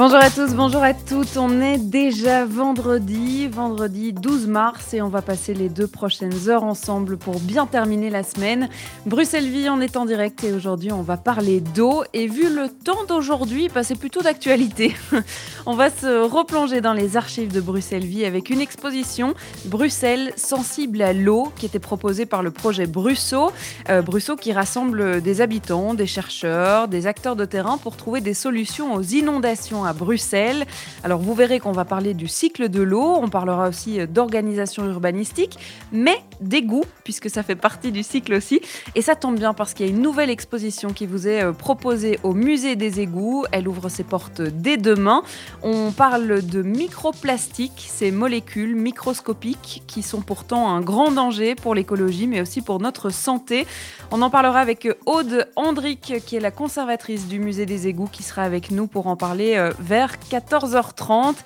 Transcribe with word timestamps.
Bonjour 0.00 0.16
à 0.16 0.30
tous, 0.30 0.54
bonjour 0.54 0.82
à 0.82 0.94
toutes. 0.94 1.36
On 1.36 1.60
est 1.60 1.76
déjà 1.76 2.46
vendredi, 2.46 3.48
vendredi 3.48 4.14
12 4.14 4.46
mars 4.46 4.94
et 4.94 5.02
on 5.02 5.10
va 5.10 5.20
passer 5.20 5.52
les 5.52 5.68
deux 5.68 5.86
prochaines 5.86 6.48
heures 6.48 6.64
ensemble 6.64 7.18
pour 7.18 7.38
bien 7.38 7.66
terminer 7.66 8.08
la 8.08 8.22
semaine. 8.22 8.70
Bruxelles 9.04 9.46
Vie, 9.46 9.68
on 9.68 9.78
est 9.82 9.98
en 9.98 10.06
direct 10.06 10.42
et 10.42 10.54
aujourd'hui 10.54 10.90
on 10.90 11.02
va 11.02 11.18
parler 11.18 11.60
d'eau. 11.60 12.02
Et 12.14 12.28
vu 12.28 12.48
le 12.48 12.70
temps 12.70 13.04
d'aujourd'hui, 13.08 13.68
bah, 13.68 13.82
c'est 13.82 13.94
plutôt 13.94 14.22
d'actualité. 14.22 14.96
on 15.66 15.74
va 15.74 15.90
se 15.90 16.22
replonger 16.22 16.80
dans 16.80 16.94
les 16.94 17.18
archives 17.18 17.52
de 17.52 17.60
Bruxelles 17.60 18.06
Vie 18.06 18.24
avec 18.24 18.48
une 18.48 18.62
exposition 18.62 19.34
Bruxelles 19.66 20.32
sensible 20.36 21.02
à 21.02 21.12
l'eau 21.12 21.52
qui 21.56 21.66
était 21.66 21.78
proposée 21.78 22.24
par 22.24 22.42
le 22.42 22.50
projet 22.50 22.86
Brusso. 22.86 23.52
Euh, 23.90 24.00
Brusso 24.00 24.36
qui 24.36 24.54
rassemble 24.54 25.20
des 25.20 25.42
habitants, 25.42 25.92
des 25.92 26.06
chercheurs, 26.06 26.88
des 26.88 27.06
acteurs 27.06 27.36
de 27.36 27.44
terrain 27.44 27.76
pour 27.76 27.98
trouver 27.98 28.22
des 28.22 28.32
solutions 28.32 28.94
aux 28.94 29.02
inondations 29.02 29.89
Bruxelles. 29.92 30.66
Alors 31.04 31.20
vous 31.20 31.34
verrez 31.34 31.60
qu'on 31.60 31.72
va 31.72 31.84
parler 31.84 32.14
du 32.14 32.28
cycle 32.28 32.68
de 32.68 32.82
l'eau, 32.82 33.18
on 33.20 33.28
parlera 33.28 33.68
aussi 33.68 34.06
d'organisation 34.06 34.86
urbanistique, 34.86 35.58
mais 35.92 36.18
d'égouts, 36.40 36.84
puisque 37.04 37.30
ça 37.30 37.42
fait 37.42 37.56
partie 37.56 37.92
du 37.92 38.02
cycle 38.02 38.34
aussi. 38.34 38.60
Et 38.94 39.02
ça 39.02 39.14
tombe 39.14 39.36
bien 39.36 39.54
parce 39.54 39.74
qu'il 39.74 39.86
y 39.86 39.88
a 39.88 39.92
une 39.92 40.02
nouvelle 40.02 40.30
exposition 40.30 40.92
qui 40.92 41.06
vous 41.06 41.28
est 41.28 41.42
euh, 41.42 41.52
proposée 41.52 42.18
au 42.22 42.34
musée 42.34 42.76
des 42.76 43.00
égouts. 43.00 43.44
Elle 43.52 43.68
ouvre 43.68 43.88
ses 43.88 44.04
portes 44.04 44.40
dès 44.40 44.76
demain. 44.76 45.22
On 45.62 45.92
parle 45.92 46.44
de 46.44 46.62
microplastiques, 46.62 47.86
ces 47.88 48.10
molécules 48.10 48.74
microscopiques 48.74 49.82
qui 49.86 50.02
sont 50.02 50.20
pourtant 50.20 50.68
un 50.68 50.80
grand 50.80 51.10
danger 51.10 51.54
pour 51.54 51.74
l'écologie, 51.74 52.26
mais 52.26 52.40
aussi 52.40 52.62
pour 52.62 52.80
notre 52.80 53.10
santé. 53.10 53.66
On 54.10 54.22
en 54.22 54.30
parlera 54.30 54.60
avec 54.60 54.88
Aude 55.06 55.48
Andric, 55.56 56.14
qui 56.26 56.36
est 56.36 56.40
la 56.40 56.50
conservatrice 56.50 57.28
du 57.28 57.38
musée 57.38 57.66
des 57.66 57.88
égouts, 57.88 58.08
qui 58.10 58.22
sera 58.22 58.42
avec 58.42 58.70
nous 58.70 58.86
pour 58.86 59.06
en 59.06 59.16
parler 59.16 59.56
euh, 59.56 59.72
vers 59.80 60.16
14h30. 60.30 61.36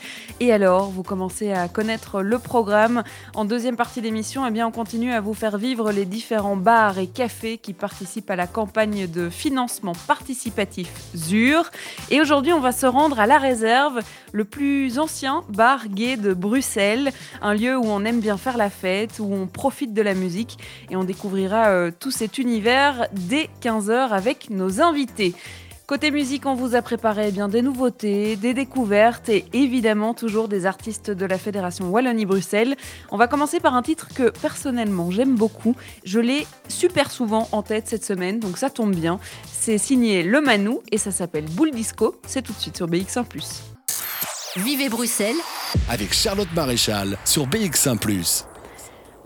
Et 0.40 0.52
alors, 0.52 0.90
vous 0.90 1.02
commencez 1.02 1.52
à 1.52 1.68
connaître 1.68 2.20
le 2.20 2.38
programme. 2.38 3.02
En 3.34 3.44
deuxième 3.44 3.77
partie 3.77 4.00
d'émission, 4.02 4.46
eh 4.46 4.50
bien, 4.50 4.66
on 4.66 4.72
continue 4.72 5.12
à 5.12 5.20
vous 5.20 5.34
faire 5.34 5.56
vivre 5.56 5.92
les 5.92 6.04
différents 6.04 6.56
bars 6.56 6.98
et 6.98 7.06
cafés 7.06 7.56
qui 7.58 7.72
participent 7.72 8.30
à 8.30 8.36
la 8.36 8.46
campagne 8.46 9.06
de 9.06 9.30
financement 9.30 9.94
participatif 10.06 10.90
ZUR. 11.14 11.70
Et 12.10 12.20
aujourd'hui, 12.20 12.52
on 12.52 12.60
va 12.60 12.72
se 12.72 12.86
rendre 12.86 13.20
à 13.20 13.27
la 13.27 13.38
réserve, 13.38 14.00
le 14.32 14.44
plus 14.44 14.98
ancien 14.98 15.44
bar 15.48 15.88
gay 15.88 16.16
de 16.16 16.34
Bruxelles, 16.34 17.12
un 17.40 17.55
lieu 17.55 17.78
où 17.78 17.84
on 17.86 18.05
aime 18.05 18.20
bien 18.20 18.36
faire 18.36 18.56
la 18.56 18.68
fête, 18.68 19.20
où 19.20 19.32
on 19.32 19.46
profite 19.46 19.94
de 19.94 20.02
la 20.02 20.14
musique 20.14 20.58
et 20.90 20.96
on 20.96 21.05
découvrira 21.05 21.68
euh, 21.68 21.90
tout 21.98 22.10
cet 22.10 22.38
univers 22.38 23.06
dès 23.12 23.48
15h 23.62 24.10
avec 24.10 24.50
nos 24.50 24.80
invités. 24.80 25.34
Côté 25.86 26.10
musique, 26.10 26.46
on 26.46 26.54
vous 26.54 26.74
a 26.74 26.80
préparé 26.80 27.27
eh 27.28 27.30
bien 27.30 27.46
des 27.46 27.60
nouveautés, 27.60 28.36
des 28.36 28.54
découvertes 28.54 29.28
et 29.28 29.44
évidemment 29.52 30.14
toujours 30.14 30.48
des 30.48 30.64
artistes 30.64 31.10
de 31.10 31.27
la 31.27 31.36
Fédération 31.36 31.90
Wallonie-Bruxelles. 31.90 32.74
On 33.10 33.18
va 33.18 33.28
commencer 33.28 33.60
par 33.60 33.74
un 33.74 33.82
titre 33.82 34.08
que 34.14 34.30
personnellement 34.30 35.10
j'aime 35.10 35.34
beaucoup. 35.34 35.77
Je 36.06 36.20
l'ai 36.20 36.46
super 36.68 37.10
souvent 37.10 37.48
en 37.52 37.62
tête 37.62 37.86
cette 37.86 38.05
semaine, 38.05 38.40
donc 38.40 38.56
ça 38.56 38.70
tombe 38.70 38.94
bien. 38.94 39.20
C'est 39.44 39.77
signé 39.77 40.22
Le 40.22 40.40
Manou 40.40 40.80
et 40.90 40.96
ça 40.96 41.10
s'appelle 41.10 41.44
Boule 41.50 41.72
Disco. 41.72 42.18
C'est 42.27 42.40
tout 42.40 42.55
de 42.55 42.58
suite 42.58 42.78
sur 42.78 42.88
BX1⁇ 42.88 43.27
Vivez 44.56 44.88
Bruxelles 44.88 45.36
avec 45.90 46.14
Charlotte 46.14 46.48
Maréchal 46.55 47.18
sur 47.27 47.46
BX1⁇ 47.46 47.98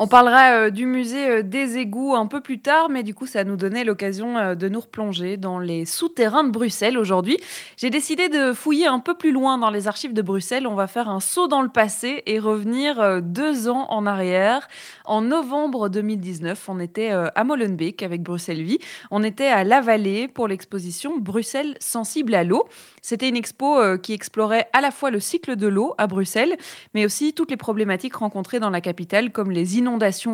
on 0.00 0.06
parlera 0.06 0.52
euh, 0.52 0.70
du 0.70 0.86
musée 0.86 1.28
euh, 1.28 1.42
des 1.42 1.76
égouts 1.76 2.14
un 2.14 2.26
peu 2.26 2.40
plus 2.40 2.60
tard, 2.60 2.88
mais 2.88 3.02
du 3.02 3.14
coup, 3.14 3.26
ça 3.26 3.42
nous 3.42 3.56
donnait 3.56 3.82
l'occasion 3.82 4.38
euh, 4.38 4.54
de 4.54 4.68
nous 4.68 4.78
replonger 4.78 5.36
dans 5.36 5.58
les 5.58 5.86
souterrains 5.86 6.44
de 6.44 6.50
Bruxelles 6.50 6.96
aujourd'hui. 6.96 7.36
J'ai 7.76 7.90
décidé 7.90 8.28
de 8.28 8.52
fouiller 8.52 8.86
un 8.86 9.00
peu 9.00 9.14
plus 9.14 9.32
loin 9.32 9.58
dans 9.58 9.70
les 9.70 9.88
archives 9.88 10.12
de 10.12 10.22
Bruxelles. 10.22 10.68
On 10.68 10.76
va 10.76 10.86
faire 10.86 11.08
un 11.08 11.18
saut 11.18 11.48
dans 11.48 11.62
le 11.62 11.68
passé 11.68 12.22
et 12.26 12.38
revenir 12.38 13.20
deux 13.22 13.68
ans 13.68 13.86
en 13.90 14.06
arrière. 14.06 14.68
En 15.04 15.20
novembre 15.20 15.88
2019, 15.88 16.68
on 16.68 16.78
était 16.78 17.10
à 17.10 17.44
Molenbeek 17.44 18.02
avec 18.02 18.22
Bruxelles 18.22 18.62
Vie. 18.62 18.78
On 19.10 19.24
était 19.24 19.46
à 19.46 19.64
La 19.64 19.80
Vallée 19.80 20.28
pour 20.28 20.46
l'exposition 20.46 21.18
Bruxelles 21.18 21.76
sensible 21.80 22.34
à 22.34 22.44
l'eau. 22.44 22.68
C'était 23.02 23.28
une 23.28 23.36
expo 23.36 23.98
qui 23.98 24.12
explorait 24.12 24.68
à 24.72 24.80
la 24.80 24.90
fois 24.90 25.10
le 25.10 25.20
cycle 25.20 25.56
de 25.56 25.66
l'eau 25.66 25.94
à 25.98 26.06
Bruxelles, 26.06 26.56
mais 26.94 27.04
aussi 27.04 27.32
toutes 27.32 27.50
les 27.50 27.56
problématiques 27.56 28.16
rencontrées 28.16 28.60
dans 28.60 28.70
la 28.70 28.80
capitale, 28.80 29.32
comme 29.32 29.50
les 29.50 29.78
inondations 29.78 29.87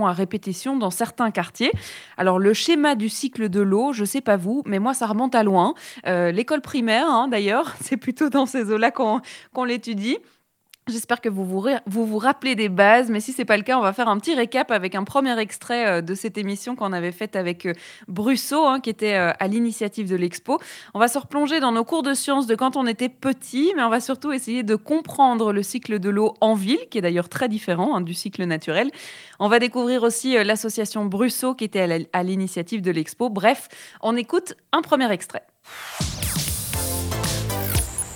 à 0.06 0.12
répétition 0.12 0.76
dans 0.76 0.90
certains 0.90 1.30
quartiers. 1.30 1.72
Alors 2.16 2.38
le 2.38 2.52
schéma 2.52 2.94
du 2.94 3.08
cycle 3.08 3.48
de 3.48 3.60
l'eau, 3.60 3.92
je 3.92 4.04
sais 4.04 4.20
pas 4.20 4.36
vous, 4.36 4.62
mais 4.66 4.78
moi 4.78 4.94
ça 4.94 5.06
remonte 5.06 5.34
à 5.34 5.42
loin. 5.42 5.74
Euh, 6.06 6.32
l'école 6.32 6.60
primaire, 6.60 7.06
hein, 7.08 7.28
d'ailleurs, 7.28 7.74
c'est 7.80 7.96
plutôt 7.96 8.28
dans 8.28 8.46
ces 8.46 8.70
eaux-là 8.72 8.90
qu'on 8.90 9.64
l'étudie. 9.64 10.18
J'espère 10.86 11.22
que 11.22 11.30
vous 11.30 11.46
vous, 11.46 11.66
vous 11.86 12.04
vous, 12.04 12.18
rappelez 12.18 12.54
des 12.54 12.68
bases, 12.68 13.08
mais 13.08 13.20
si 13.20 13.32
ce 13.32 13.38
n'est 13.38 13.46
pas 13.46 13.56
le 13.56 13.62
cas, 13.62 13.78
on 13.78 13.80
va 13.80 13.94
faire 13.94 14.06
un 14.06 14.18
petit 14.18 14.34
récap 14.34 14.70
avec 14.70 14.94
un 14.94 15.04
premier 15.04 15.38
extrait 15.38 15.86
euh, 15.86 16.00
de 16.02 16.14
cette 16.14 16.36
émission 16.36 16.76
qu'on 16.76 16.92
avait 16.92 17.10
faite 17.10 17.36
avec 17.36 17.64
euh, 17.64 17.72
Brusso, 18.06 18.66
hein, 18.66 18.80
qui 18.80 18.90
était 18.90 19.14
euh, 19.14 19.32
à 19.40 19.48
l'initiative 19.48 20.10
de 20.10 20.14
l'expo. 20.14 20.60
On 20.92 20.98
va 20.98 21.08
se 21.08 21.16
replonger 21.16 21.58
dans 21.58 21.72
nos 21.72 21.84
cours 21.84 22.02
de 22.02 22.12
sciences 22.12 22.46
de 22.46 22.54
quand 22.54 22.76
on 22.76 22.86
était 22.86 23.08
petit, 23.08 23.72
mais 23.74 23.82
on 23.82 23.88
va 23.88 24.00
surtout 24.00 24.30
essayer 24.30 24.62
de 24.62 24.76
comprendre 24.76 25.54
le 25.54 25.62
cycle 25.62 25.98
de 25.98 26.10
l'eau 26.10 26.34
en 26.42 26.52
ville, 26.52 26.86
qui 26.90 26.98
est 26.98 27.02
d'ailleurs 27.02 27.30
très 27.30 27.48
différent 27.48 27.96
hein, 27.96 28.02
du 28.02 28.12
cycle 28.12 28.44
naturel. 28.44 28.90
On 29.40 29.48
va 29.48 29.60
découvrir 29.60 30.02
aussi 30.02 30.34
l'association 30.44 31.06
Brusso, 31.06 31.54
qui 31.54 31.64
était 31.64 32.06
à 32.12 32.22
l'initiative 32.22 32.82
de 32.82 32.90
l'expo. 32.90 33.30
Bref, 33.30 33.68
on 34.02 34.18
écoute 34.18 34.52
un 34.72 34.82
premier 34.82 35.10
extrait. 35.10 35.46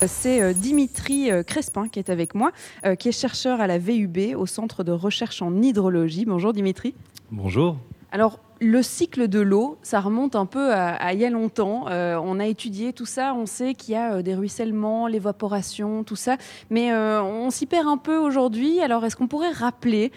C'est 0.06 0.40
euh, 0.40 0.52
Dimitri 0.52 1.30
euh, 1.30 1.42
Crespin 1.42 1.88
qui 1.88 1.98
est 1.98 2.08
avec 2.08 2.36
moi, 2.36 2.52
euh, 2.86 2.94
qui 2.94 3.08
est 3.08 3.12
chercheur 3.12 3.60
à 3.60 3.66
la 3.66 3.78
VUB 3.78 4.36
au 4.36 4.46
Centre 4.46 4.84
de 4.84 4.92
recherche 4.92 5.42
en 5.42 5.60
hydrologie. 5.60 6.24
Bonjour 6.24 6.52
Dimitri. 6.52 6.94
Bonjour. 7.32 7.76
Alors, 8.12 8.38
le 8.60 8.80
cycle 8.82 9.26
de 9.26 9.40
l'eau, 9.40 9.76
ça 9.82 10.00
remonte 10.00 10.36
un 10.36 10.46
peu 10.46 10.72
à, 10.72 11.12
il 11.12 11.20
y 11.20 11.24
a 11.24 11.30
longtemps. 11.30 11.86
on 11.88 12.40
a 12.40 12.46
étudié 12.46 12.94
tout 12.94 13.04
ça, 13.04 13.34
on 13.34 13.44
sait 13.44 13.74
qu'il 13.74 13.92
y 13.92 13.96
a 13.96 14.22
des 14.22 14.34
ruissellements, 14.34 15.06
l'évaporation, 15.06 16.04
tout 16.04 16.16
ça, 16.16 16.38
mais 16.70 16.90
on 16.92 17.50
s'y 17.50 17.66
perd 17.66 17.86
un 17.86 17.98
peu 17.98 18.16
aujourd'hui. 18.16 18.80
Alors, 18.80 19.04
est-ce 19.04 19.14
qu'on 19.14 19.28
pourrait 19.28 19.52
rappeler, 19.52 20.10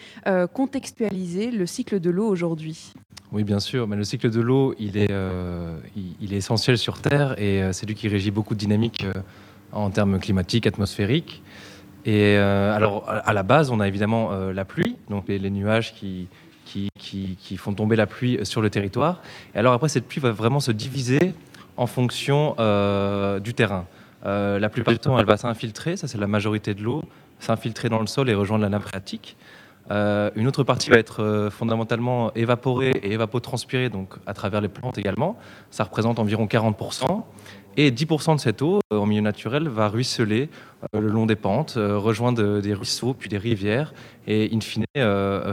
contextualiser 0.53 1.51
le 1.51 1.65
cycle 1.65 1.99
de 1.99 2.09
l'eau 2.09 2.27
aujourd'hui? 2.27 2.93
Oui, 3.33 3.43
bien 3.43 3.59
sûr. 3.59 3.87
Mais 3.87 3.97
le 3.97 4.05
cycle 4.05 4.29
de 4.29 4.39
l'eau, 4.39 4.73
il 4.79 4.95
il, 6.21 6.33
est 6.33 6.37
essentiel 6.37 6.77
sur 6.77 6.99
Terre 6.99 7.37
et 7.39 7.61
c'est 7.73 7.85
lui 7.85 7.95
qui 7.95 8.07
régit 8.07 8.31
beaucoup 8.31 8.53
de 8.53 8.59
dynamiques 8.59 9.05
en 9.71 9.89
termes 9.89 10.19
climatiques, 10.19 10.67
atmosphériques. 10.67 11.41
Et 12.05 12.35
euh, 12.37 12.75
alors, 12.75 13.05
à 13.07 13.33
la 13.33 13.43
base, 13.43 13.69
on 13.69 13.79
a 13.79 13.87
évidemment 13.87 14.31
euh, 14.31 14.53
la 14.53 14.65
pluie, 14.65 14.95
donc 15.09 15.25
les, 15.27 15.49
nuages 15.49 15.93
qui, 15.93 16.27
qui, 16.65 16.89
qui, 16.95 17.57
font 17.57 17.73
tomber 17.73 17.95
la 17.95 18.07
pluie 18.07 18.39
sur 18.43 18.61
le 18.61 18.69
territoire. 18.69 19.21
Et 19.53 19.59
alors 19.59 19.73
après, 19.73 19.89
cette 19.89 20.07
pluie 20.07 20.21
va 20.21 20.31
vraiment 20.31 20.59
se 20.59 20.71
diviser 20.71 21.33
en 21.77 21.87
fonction 21.87 22.55
euh, 22.59 23.39
du 23.39 23.53
terrain. 23.53 23.85
la 24.23 24.69
plupart 24.69 24.93
du 24.93 24.99
temps, 24.99 25.17
elle 25.19 25.25
va 25.25 25.37
s'infiltrer, 25.37 25.95
ça 25.95 26.07
c'est 26.07 26.17
la 26.17 26.27
majorité 26.27 26.73
de 26.73 26.81
l'eau, 26.81 27.03
s'infiltrer 27.39 27.89
dans 27.89 27.99
le 27.99 28.07
sol 28.07 28.29
et 28.29 28.33
rejoindre 28.33 28.63
la 28.63 28.69
nappe 28.69 28.83
phréatique. 28.83 29.37
une 29.89 30.47
autre 30.47 30.63
partie 30.63 30.89
va 30.89 30.97
être 30.97 31.49
fondamentalement 31.51 32.33
évaporée 32.33 32.91
et 33.03 33.13
évapotranspirée, 33.13 33.89
donc 33.89 34.15
à 34.25 34.33
travers 34.33 34.61
les 34.61 34.69
plantes 34.69 34.97
également. 34.97 35.37
Ça 35.69 35.83
représente 35.83 36.19
environ 36.19 36.45
40%. 36.45 37.23
Et 37.77 37.89
10% 37.91 38.35
de 38.35 38.39
cette 38.39 38.61
eau, 38.61 38.79
euh, 38.91 38.97
en 38.97 39.05
milieu 39.05 39.21
naturel, 39.21 39.69
va 39.69 39.87
ruisseler 39.87 40.49
euh, 40.93 40.99
le 40.99 41.07
long 41.07 41.25
des 41.25 41.37
pentes, 41.37 41.75
euh, 41.77 41.97
rejoindre 41.97 42.59
des 42.59 42.73
ruisseaux, 42.73 43.13
puis 43.13 43.29
des 43.29 43.37
rivières, 43.37 43.93
et 44.27 44.49
in 44.53 44.59
fine 44.59 44.85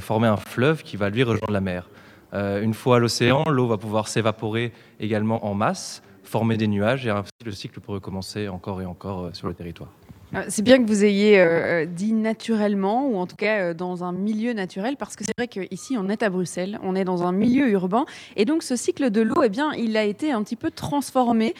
former 0.00 0.28
un 0.28 0.36
fleuve 0.36 0.82
qui 0.82 0.96
va 0.96 1.10
lui 1.10 1.22
rejoindre 1.22 1.52
la 1.52 1.60
mer. 1.60 1.88
Une 2.34 2.74
fois 2.74 2.96
à 2.96 2.98
l'océan, 2.98 3.44
l'eau 3.48 3.66
va 3.66 3.78
pouvoir 3.78 4.08
s'évaporer 4.08 4.72
également 5.00 5.46
en 5.46 5.54
masse, 5.54 6.02
former 6.24 6.58
des 6.58 6.66
nuages, 6.66 7.06
et 7.06 7.10
ainsi 7.10 7.30
le 7.44 7.52
cycle 7.52 7.80
peut 7.80 7.92
recommencer 7.92 8.48
encore 8.48 8.82
et 8.82 8.86
encore 8.86 9.30
sur 9.32 9.48
le 9.48 9.54
territoire. 9.54 9.90
Euh, 10.34 10.44
c'est 10.48 10.62
bien 10.62 10.82
que 10.82 10.86
vous 10.86 11.04
ayez 11.04 11.38
euh, 11.38 11.46
euh, 11.82 11.86
dit 11.86 12.12
naturellement, 12.12 13.08
ou 13.08 13.16
en 13.16 13.26
tout 13.26 13.36
cas 13.36 13.72
dans 13.74 14.04
un 14.04 14.12
milieu 14.12 14.52
naturel, 14.52 14.96
parce 14.96 15.16
que 15.16 15.24
c'est 15.24 15.32
vrai 15.36 15.48
qu'ici, 15.48 15.96
on 15.98 16.08
est 16.08 16.22
à 16.22 16.30
Bruxelles, 16.30 16.78
on 16.82 16.94
est 16.94 17.04
dans 17.04 17.22
un 17.22 17.32
milieu 17.32 17.68
urbain, 17.70 18.04
et 18.36 18.44
donc 18.44 18.62
ce 18.62 18.76
cycle 18.76 19.10
de 19.10 19.22
l'eau, 19.22 19.42
eh 19.42 19.48
bien, 19.48 19.72
il 19.72 19.96
a 19.96 20.04
été 20.04 20.32
un 20.32 20.42
petit 20.42 20.56
peu 20.56 20.70
transformé 20.70 21.54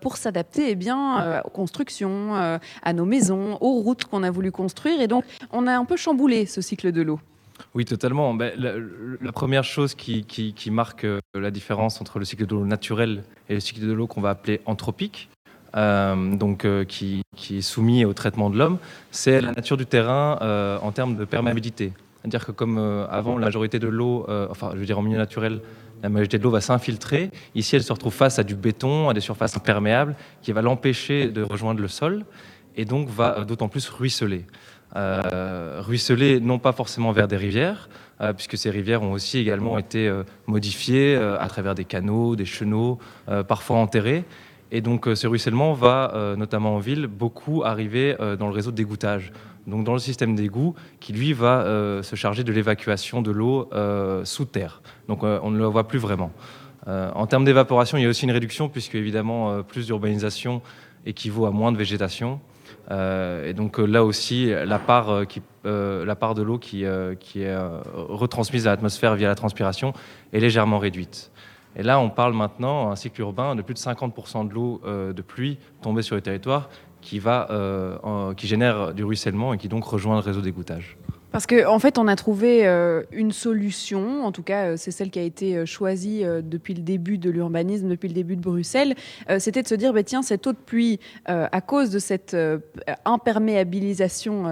pour 0.00 0.16
s'adapter 0.16 0.70
eh 0.70 0.74
bien, 0.74 1.42
aux 1.44 1.50
constructions, 1.50 2.34
à 2.34 2.92
nos 2.92 3.04
maisons, 3.04 3.58
aux 3.60 3.80
routes 3.80 4.04
qu'on 4.04 4.22
a 4.22 4.30
voulu 4.30 4.50
construire, 4.50 5.00
et 5.00 5.06
donc 5.06 5.24
on 5.52 5.66
a 5.66 5.76
un 5.76 5.84
peu 5.84 5.96
chamboulé 5.96 6.46
ce 6.46 6.60
cycle 6.60 6.92
de 6.92 7.02
l'eau. 7.02 7.20
Oui, 7.74 7.84
totalement. 7.84 8.34
Ben, 8.34 8.52
la, 8.56 9.32
première 9.32 9.64
chose 9.64 9.94
qui, 9.94 10.70
marque 10.70 11.04
euh, 11.04 11.20
la 11.34 11.50
différence 11.50 12.00
entre 12.00 12.18
le 12.18 12.24
cycle 12.24 12.46
de 12.46 12.54
l'eau 12.54 12.64
naturel 12.64 13.24
et 13.48 13.54
le 13.54 13.60
cycle 13.60 13.80
de 13.80 13.92
l'eau 13.92 14.06
qu'on 14.06 14.20
va 14.20 14.30
appeler 14.30 14.60
anthropique, 14.66 15.28
euh, 15.76 16.36
donc 16.36 16.64
euh, 16.64 16.84
qui, 16.84 17.22
est 17.50 17.60
soumis 17.60 18.04
au 18.04 18.12
traitement 18.12 18.50
de 18.50 18.58
l'homme, 18.58 18.78
c'est 19.10 19.40
la 19.40 19.52
nature 19.52 19.76
du 19.76 19.86
terrain 19.86 20.38
en 20.82 20.92
termes 20.92 21.16
de 21.16 21.24
perméabilité. 21.24 21.92
C'est-à-dire 22.20 22.46
que 22.46 22.52
comme 22.52 22.78
avant, 23.10 23.38
la 23.38 23.46
majorité 23.46 23.78
de 23.78 23.88
l'eau, 23.88 24.26
enfin, 24.50 24.70
je 24.74 24.78
veux 24.78 24.86
dire 24.86 24.98
en 24.98 25.02
milieu 25.02 25.18
naturel, 25.18 25.60
la 26.02 26.08
majorité 26.08 26.38
de 26.38 26.42
l'eau 26.42 26.50
va 26.50 26.60
s'infiltrer. 26.60 27.30
Ici, 27.54 27.76
elle 27.76 27.82
se 27.82 27.92
retrouve 27.92 28.12
face 28.12 28.38
à 28.38 28.44
du 28.44 28.54
béton, 28.54 29.08
à 29.08 29.14
des 29.14 29.20
surfaces 29.20 29.56
imperméables, 29.56 30.14
qui 30.42 30.52
va 30.52 30.62
l'empêcher 30.62 31.28
de 31.28 31.42
rejoindre 31.42 31.80
le 31.80 31.88
sol, 31.88 32.24
et 32.76 32.84
donc 32.84 33.08
va 33.08 33.44
d'autant 33.44 33.68
plus 33.68 33.88
ruisseler. 33.88 34.44
Euh, 34.96 35.80
ruisseler 35.80 36.40
non 36.40 36.58
pas 36.58 36.72
forcément 36.72 37.12
vers 37.12 37.28
des 37.28 37.36
rivières, 37.36 37.88
euh, 38.20 38.32
puisque 38.32 38.56
ces 38.56 38.70
rivières 38.70 39.02
ont 39.02 39.12
aussi 39.12 39.38
également 39.38 39.78
été 39.78 40.08
euh, 40.08 40.22
modifiées 40.46 41.16
à 41.16 41.46
travers 41.48 41.74
des 41.74 41.84
canaux, 41.84 42.36
des 42.36 42.46
chenaux, 42.46 42.98
parfois 43.46 43.78
enterrés. 43.78 44.24
Et 44.70 44.80
donc 44.80 45.08
ce 45.14 45.26
ruissellement 45.26 45.72
va, 45.72 46.34
notamment 46.36 46.74
en 46.74 46.78
ville, 46.78 47.06
beaucoup 47.06 47.62
arriver 47.64 48.14
dans 48.38 48.48
le 48.48 48.52
réseau 48.52 48.70
dégouttage, 48.70 49.32
donc 49.66 49.84
dans 49.84 49.94
le 49.94 49.98
système 49.98 50.34
d'égout, 50.34 50.74
qui 51.00 51.14
lui 51.14 51.32
va 51.32 51.64
se 52.02 52.16
charger 52.16 52.44
de 52.44 52.52
l'évacuation 52.52 53.22
de 53.22 53.30
l'eau 53.30 53.70
sous 54.24 54.44
terre. 54.44 54.82
Donc 55.08 55.22
on 55.22 55.50
ne 55.50 55.58
le 55.58 55.64
voit 55.64 55.88
plus 55.88 55.98
vraiment. 55.98 56.32
en 56.86 57.26
termes 57.26 57.46
d'évaporation, 57.46 57.96
il 57.96 58.02
y 58.02 58.06
a 58.06 58.10
aussi 58.10 58.26
une 58.26 58.30
réduction, 58.30 58.68
puisque 58.68 58.94
évidemment 58.94 59.62
plus 59.62 59.86
d'urbanisation 59.86 60.60
équivaut 61.06 61.46
à 61.46 61.50
moins 61.50 61.72
de 61.72 61.78
végétation. 61.78 62.40
Euh, 62.90 63.48
et 63.48 63.54
donc 63.54 63.78
euh, 63.78 63.84
là 63.84 64.04
aussi, 64.04 64.46
la 64.46 64.78
part, 64.78 65.10
euh, 65.10 65.24
qui, 65.24 65.42
la 65.64 66.16
part 66.16 66.34
de 66.34 66.42
l'eau 66.42 66.58
qui, 66.58 66.84
qui 67.20 67.42
est 67.42 67.56
retransmise 67.94 68.66
à 68.66 68.70
l'atmosphère 68.70 69.16
via 69.16 69.28
la 69.28 69.34
transpiration 69.34 69.92
est 70.32 70.40
légèrement 70.40 70.78
réduite. 70.78 71.30
Et 71.76 71.82
là, 71.82 72.00
on 72.00 72.10
parle 72.10 72.34
maintenant, 72.34 72.90
un 72.90 72.96
cycle 72.96 73.20
urbain, 73.20 73.54
de 73.54 73.62
plus 73.62 73.74
de 73.74 73.78
50% 73.78 74.48
de 74.48 74.54
l'eau 74.54 74.80
de 74.84 75.22
pluie 75.22 75.58
tombée 75.82 76.02
sur 76.02 76.16
le 76.16 76.22
territoire 76.22 76.68
qui, 77.00 77.18
va, 77.18 77.48
qui 78.36 78.46
génère 78.46 78.94
du 78.94 79.04
ruissellement 79.04 79.54
et 79.54 79.58
qui 79.58 79.68
donc 79.68 79.84
rejoint 79.84 80.14
le 80.14 80.20
réseau 80.20 80.40
d'égouttage. 80.40 80.96
Parce 81.30 81.46
qu'en 81.46 81.74
en 81.74 81.78
fait, 81.78 81.98
on 81.98 82.08
a 82.08 82.16
trouvé 82.16 82.66
euh, 82.66 83.02
une 83.12 83.32
solution, 83.32 84.24
en 84.24 84.32
tout 84.32 84.42
cas, 84.42 84.68
euh, 84.68 84.74
c'est 84.78 84.90
celle 84.90 85.10
qui 85.10 85.18
a 85.18 85.22
été 85.22 85.56
euh, 85.56 85.66
choisie 85.66 86.24
depuis 86.42 86.72
le 86.72 86.80
début 86.80 87.18
de 87.18 87.28
l'urbanisme, 87.28 87.88
depuis 87.88 88.08
le 88.08 88.14
début 88.14 88.36
de 88.36 88.40
Bruxelles. 88.40 88.94
C'était 89.38 89.62
de 89.62 89.68
se 89.68 89.74
dire, 89.74 89.92
bah, 89.92 90.02
tiens, 90.02 90.22
cette 90.22 90.46
eau 90.46 90.52
de 90.52 90.58
pluie, 90.58 90.98
à 91.26 91.60
cause 91.60 91.90
de 91.90 91.98
cette 91.98 92.36
imperméabilisation 93.04 94.46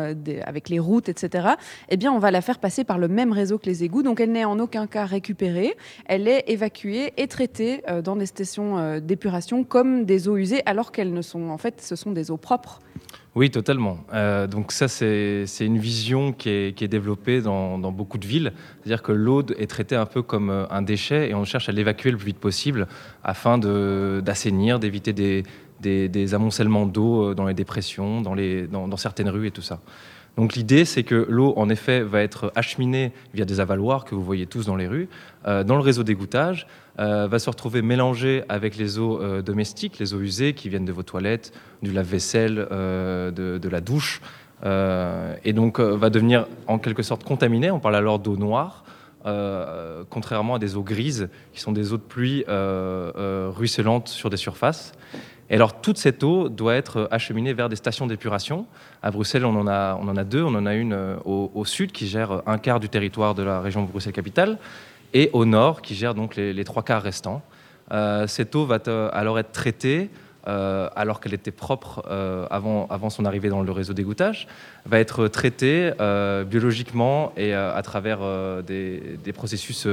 avec 0.44 0.68
les 0.68 0.78
routes, 0.78 1.08
etc., 1.08 1.48
eh 1.88 1.96
bien, 1.96 2.12
on 2.12 2.18
va 2.18 2.30
la 2.30 2.40
faire 2.40 2.58
passer 2.58 2.84
par 2.84 2.98
le 2.98 3.08
même 3.08 3.32
réseau 3.32 3.58
que 3.58 3.66
les 3.66 3.84
égouts. 3.84 4.02
Donc, 4.02 4.20
elle 4.20 4.32
n'est 4.32 4.44
en 4.44 4.58
aucun 4.58 4.86
cas 4.86 5.04
récupérée. 5.04 5.76
Elle 6.06 6.28
est 6.28 6.44
évacuée 6.48 7.12
et 7.16 7.26
traitée 7.26 7.82
dans 8.04 8.16
des 8.16 8.26
stations 8.26 8.98
d'épuration 9.00 9.64
comme 9.64 10.04
des 10.04 10.28
eaux 10.28 10.36
usées, 10.36 10.62
alors 10.66 10.92
qu'elles 10.92 11.12
ne 11.12 11.22
sont, 11.22 11.48
en 11.48 11.58
fait, 11.58 11.80
ce 11.80 11.96
sont 11.96 12.12
des 12.12 12.30
eaux 12.30 12.36
propres. 12.36 12.80
Oui, 13.36 13.50
totalement. 13.50 13.98
Euh, 14.14 14.46
donc 14.46 14.72
ça, 14.72 14.88
c'est 14.88 15.44
une 15.60 15.76
vision 15.76 16.32
qui 16.32 16.48
est, 16.48 16.88
développée 16.88 17.42
dans, 17.42 17.76
beaucoup 17.92 18.16
de 18.16 18.26
villes. 18.26 18.54
C'est-à-dire 18.80 19.02
que 19.02 19.12
l'eau 19.12 19.42
est 19.58 19.66
traitée 19.66 19.94
un 19.94 20.06
peu 20.06 20.22
comme 20.22 20.48
euh, 20.48 20.64
un 20.70 20.80
déchet 20.80 21.28
et 21.28 21.34
on 21.34 21.44
cherche 21.44 21.68
à 21.68 21.72
l'évacuer 21.72 22.10
le 22.10 22.16
plus 22.16 22.28
vite 22.28 22.38
possible 22.38 22.88
afin 23.22 23.58
d'assainir, 23.58 24.78
d'éviter 24.78 25.12
des, 25.12 26.34
amoncellements 26.34 26.86
d'eau 26.86 27.32
euh, 27.32 27.34
dans 27.34 27.44
les 27.44 27.52
dépressions, 27.52 28.22
dans, 28.22 28.96
certaines 28.96 29.28
rues 29.28 29.48
et 29.48 29.50
tout 29.50 29.60
ça. 29.60 29.80
Donc 30.38 30.54
l'idée, 30.54 30.86
c'est 30.86 31.02
que 31.02 31.26
l'eau, 31.28 31.52
en 31.58 31.68
effet, 31.68 32.00
va 32.00 32.22
être 32.22 32.50
acheminée 32.56 33.12
via 33.34 33.44
des 33.44 33.60
avaloirs 33.60 34.06
que 34.06 34.14
vous 34.14 34.24
voyez 34.24 34.46
tous 34.46 34.64
dans 34.64 34.76
les 34.76 34.86
rues, 34.86 35.08
dans 35.44 35.76
le 35.76 35.80
réseau 35.80 36.02
d'égouttage, 36.02 36.66
euh, 36.98 37.26
va 37.26 37.38
se 37.38 37.50
retrouver 37.50 37.82
mélangée 37.82 38.44
avec 38.48 38.76
les 38.76 38.98
eaux 38.98 39.20
euh, 39.20 39.42
domestiques, 39.42 39.98
les 39.98 40.14
eaux 40.14 40.20
usées 40.20 40.54
qui 40.54 40.68
viennent 40.68 40.84
de 40.84 40.92
vos 40.92 41.02
toilettes, 41.02 41.52
du 41.82 41.92
lave-vaisselle, 41.92 42.54
de, 42.56 43.68
la 43.68 43.80
douche, 43.80 44.20
et 44.64 45.52
donc 45.52 45.80
va 45.80 46.10
devenir 46.10 46.46
en 46.66 46.78
quelque 46.78 47.02
sorte 47.02 47.24
contaminée. 47.24 47.70
On 47.70 47.80
parle 47.80 47.96
alors 47.96 48.18
d'eau 48.18 48.36
noire. 48.36 48.84
contrairement 50.08 50.54
à 50.54 50.58
des 50.58 50.76
eaux 50.76 50.82
grises, 50.82 51.28
qui 51.52 51.60
sont 51.60 51.72
des 51.72 51.92
eaux 51.92 51.98
de 51.98 52.02
pluie 52.02 52.44
ruisselantes 52.48 54.08
sur 54.08 54.30
des 54.30 54.38
surfaces. 54.38 54.92
Et 55.48 55.54
alors, 55.54 55.80
toute 55.80 55.96
cette 55.96 56.24
eau 56.24 56.48
doit 56.48 56.74
être 56.74 57.08
acheminée 57.10 57.52
vers 57.52 57.68
des 57.68 57.76
stations 57.76 58.06
d'épuration. 58.06 58.66
À 59.02 59.10
Bruxelles, 59.10 59.44
on 59.44 59.54
en, 59.54 59.66
a, 59.68 60.24
deux. 60.24 60.42
On 60.42 60.54
en 60.54 60.66
a 60.66 60.74
une 60.74 60.92
euh, 60.92 61.16
au, 61.24 61.64
sud 61.64 61.92
qui 61.92 62.08
gère 62.08 62.42
un 62.46 62.58
quart 62.58 62.80
du 62.80 62.88
territoire 62.88 63.34
de 63.34 63.42
la 63.42 63.60
région 63.60 63.84
Bruxelles-Capitale 63.84 64.58
et 65.16 65.30
au 65.32 65.44
nord 65.44 65.82
qui 65.82 65.94
gère 65.94 66.14
donc 66.14 66.36
les, 66.36 66.64
trois 66.64 66.82
quarts 66.82 67.02
restants. 67.02 67.42
Euh, 67.92 68.26
cette 68.26 68.54
eau 68.54 68.66
va 68.66 68.78
alors 69.12 69.38
être 69.38 69.52
traitée 69.52 70.10
euh, 70.48 70.88
alors 70.94 71.20
qu'elle 71.20 71.34
était 71.34 71.50
propre 71.50 72.04
avant, 72.50 72.86
avant 72.88 73.10
son 73.10 73.24
arrivée 73.24 73.48
dans 73.48 73.62
le 73.62 73.72
réseau 73.72 73.94
d'égouttage, 73.94 74.46
va 74.84 74.98
être 75.00 75.28
traitée 75.28 75.92
biologiquement 76.46 77.32
et 77.36 77.52
à 77.54 77.82
travers 77.82 78.20
des, 78.62 79.18
processus 79.34 79.88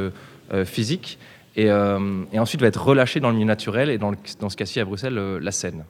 physiques 0.66 1.18
euh, 1.58 2.24
et, 2.32 2.40
ensuite 2.40 2.62
va 2.62 2.68
être 2.68 2.84
relâché 2.84 3.20
dans 3.20 3.30
le 3.30 3.36
milieu 3.36 3.48
naturel 3.48 3.90
et 3.90 3.98
dans, 3.98 4.14
ce 4.50 4.56
cas-ci 4.56 4.80
à 4.80 4.86
Bruxelles, 4.86 5.18
euh, 5.18 5.40
la 5.40 5.52
Seine. 5.52 5.84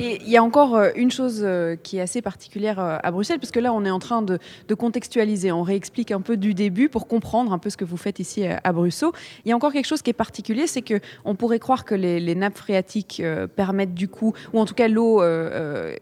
Et 0.00 0.18
il 0.22 0.30
y 0.30 0.38
a 0.38 0.42
encore 0.42 0.76
euh, 0.76 0.90
une 0.96 1.10
chose 1.10 1.42
euh, 1.44 1.76
qui 1.76 1.98
est 1.98 2.00
assez 2.00 2.22
particulière 2.22 2.80
euh, 2.80 2.96
à 3.02 3.10
Bruxelles, 3.10 3.38
puisque 3.38 3.56
là, 3.56 3.74
on 3.74 3.84
est 3.84 3.90
en 3.90 3.98
train 3.98 4.22
de, 4.22 4.38
contextualiser. 4.74 5.52
On 5.52 5.62
réexplique 5.62 6.10
un 6.10 6.22
peu 6.22 6.38
du 6.38 6.54
début 6.54 6.88
pour 6.88 7.06
comprendre 7.06 7.52
un 7.52 7.58
peu 7.58 7.68
ce 7.68 7.76
que 7.76 7.84
vous 7.84 7.98
faites 7.98 8.18
ici 8.18 8.46
à 8.46 8.72
Bruxelles. 8.72 9.10
Il 9.44 9.50
y 9.50 9.52
a 9.52 9.56
encore 9.56 9.72
quelque 9.72 9.86
chose 9.86 10.00
qui 10.00 10.08
est 10.08 10.14
particulier, 10.14 10.66
c'est 10.66 10.80
que 10.80 11.00
on 11.26 11.34
pourrait 11.34 11.58
croire 11.58 11.84
que 11.84 11.94
les, 11.94 12.34
nappes 12.34 12.56
phréatiques 12.56 13.22
permettent 13.56 13.94
du 13.94 14.08
coup, 14.08 14.32
ou 14.54 14.58
en 14.58 14.64
tout 14.64 14.74
cas 14.74 14.88
l'eau 14.88 15.22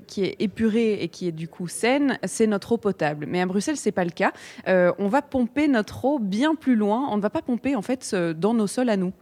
qui 0.07 0.25
est 0.25 0.37
épurée 0.39 0.95
et 1.03 1.09
qui 1.09 1.27
est 1.27 1.33
du 1.33 1.49
coup 1.49 1.67
saine, 1.67 2.19
c'est 2.25 2.47
notre 2.47 2.73
eau 2.73 2.77
potable. 2.77 3.27
Mais 3.29 3.41
à 3.41 3.47
Bruxelles, 3.47 3.77
c'est 3.77 3.93
pas 3.93 4.05
le 4.05 4.11
cas. 4.11 4.33
on 4.67 5.09
va 5.09 5.23
pomper 5.23 5.67
notre 5.67 6.05
eau 6.05 6.19
bien 6.19 6.55
plus 6.55 6.77
loin. 6.77 7.09
On 7.11 7.17
ne 7.17 7.23
va 7.23 7.31
pas 7.31 7.43
pomper 7.43 7.75
en 7.75 7.83
fait 7.83 8.15
dans 8.15 8.55
nos 8.55 8.69
sols 8.69 8.91
à 8.91 8.97
nous. 8.97 9.13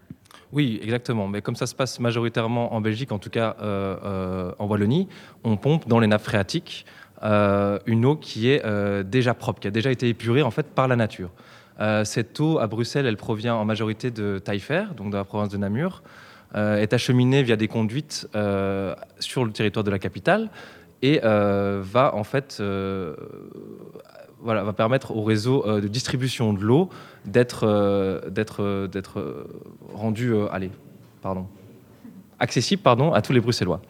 Oui, 0.57 0.81
exactement. 0.83 1.29
Mais 1.29 1.43
comme 1.43 1.55
ça 1.55 1.67
se 1.67 1.75
passe 1.75 2.01
majoritairement 2.01 2.73
en 2.73 2.81
Belgique, 2.81 3.13
en 3.13 3.19
tout 3.19 3.29
cas 3.29 3.57
euh, 3.61 3.95
euh, 4.03 4.53
en 4.59 4.65
Wallonie, 4.65 5.07
on 5.45 5.59
pompe 5.59 5.87
dans 5.87 5.99
les 5.99 6.07
nappes 6.07 6.23
phréatiques 6.23 6.87
euh, 7.23 7.79
une 7.85 8.07
eau 8.07 8.17
qui 8.17 8.49
est 8.49 8.65
déjà 9.05 9.35
propre, 9.35 9.61
qui 9.61 9.69
a 9.69 9.71
déjà 9.71 9.91
été 9.91 10.09
épurée 10.09 10.41
en 10.41 10.51
fait 10.51 10.67
par 10.69 10.89
la 10.89 10.97
nature. 10.97 11.31
cette 12.05 12.41
eau 12.41 12.59
à 12.59 12.67
Bruxelles, 12.69 13.05
elle 13.05 13.19
provient 13.19 13.55
en 13.55 13.67
majorité 13.67 14.11
de 14.11 14.39
Taillefer, 14.39 14.85
donc 14.97 15.11
de 15.11 15.17
la 15.19 15.25
province 15.25 15.51
de 15.51 15.59
Namur, 15.59 16.03
est 16.55 16.93
acheminée 16.95 17.43
via 17.43 17.57
des 17.57 17.69
conduites 17.69 18.27
sur 19.19 19.45
le 19.45 19.53
territoire 19.53 19.85
de 19.85 19.91
la 19.91 19.99
capitale 19.99 20.49
et 21.03 21.21
va 21.21 22.15
en 22.15 22.25
fait 22.25 22.63
voilà, 24.47 24.63
va 24.63 24.73
permettre 24.73 25.11
au 25.11 25.25
réseau 25.25 25.67
euh, 25.67 25.81
de 25.81 25.89
distribution 25.89 26.53
de 26.53 26.61
l'eau 26.61 26.89
d'être 27.25 27.65
euh, 27.65 28.31
d'être 28.31 28.63
euh, 28.63 28.87
d'être 28.87 29.47
rendu 29.93 30.33
allez, 30.53 30.71
pardon, 31.21 31.47
accessible 32.39 32.81
pardon, 32.81 33.13
à 33.13 33.21
tous 33.21 33.33
les 33.33 33.41
Bruxellois. 33.41 33.83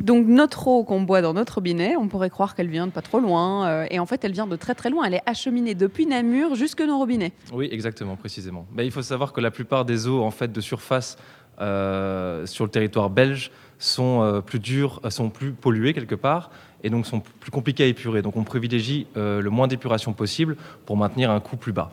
Donc 0.00 0.26
notre 0.26 0.66
eau 0.66 0.82
qu'on 0.82 1.02
boit 1.02 1.20
dans 1.20 1.34
notre 1.34 1.56
robinet, 1.56 1.94
on 1.96 2.08
pourrait 2.08 2.30
croire 2.30 2.54
qu'elle 2.54 2.68
vient 2.68 2.86
de 2.86 2.92
pas 2.92 3.02
trop 3.02 3.20
loin, 3.20 3.84
et 3.90 3.98
en 3.98 4.06
fait 4.06 4.24
elle 4.24 4.32
vient 4.32 4.46
de 4.46 4.56
très 4.56 4.74
très 4.74 4.90
loin. 4.90 5.04
Elle 5.04 5.14
est 5.14 5.22
acheminée 5.26 5.74
depuis 5.74 6.06
Namur 6.06 6.54
jusque 6.54 6.80
nos 6.80 6.98
robinets. 6.98 7.32
Oui, 7.52 7.68
exactement, 7.70 8.16
précisément. 8.16 8.64
Mais 8.72 8.86
il 8.86 8.92
faut 8.92 9.02
savoir 9.02 9.32
que 9.32 9.40
la 9.40 9.50
plupart 9.50 9.84
des 9.84 10.06
eaux 10.06 10.22
en 10.22 10.30
fait 10.30 10.50
de 10.52 10.60
surface 10.60 11.16
sur 11.58 12.64
le 12.64 12.70
territoire 12.70 13.10
belge 13.10 13.50
sont 13.78 14.42
plus 14.44 14.58
dures, 14.58 15.00
sont 15.10 15.30
plus 15.30 15.52
polluées 15.52 15.94
quelque 15.94 16.14
part, 16.14 16.50
et 16.82 16.90
donc 16.90 17.06
sont 17.06 17.20
plus 17.20 17.50
compliqués 17.50 17.84
à 17.84 17.86
épurer. 17.86 18.22
Donc 18.22 18.36
on 18.36 18.44
privilégie 18.44 19.06
euh, 19.16 19.40
le 19.40 19.50
moins 19.50 19.68
d'épuration 19.68 20.12
possible 20.12 20.56
pour 20.86 20.96
maintenir 20.96 21.30
un 21.30 21.40
coût 21.40 21.56
plus 21.56 21.72
bas. 21.72 21.92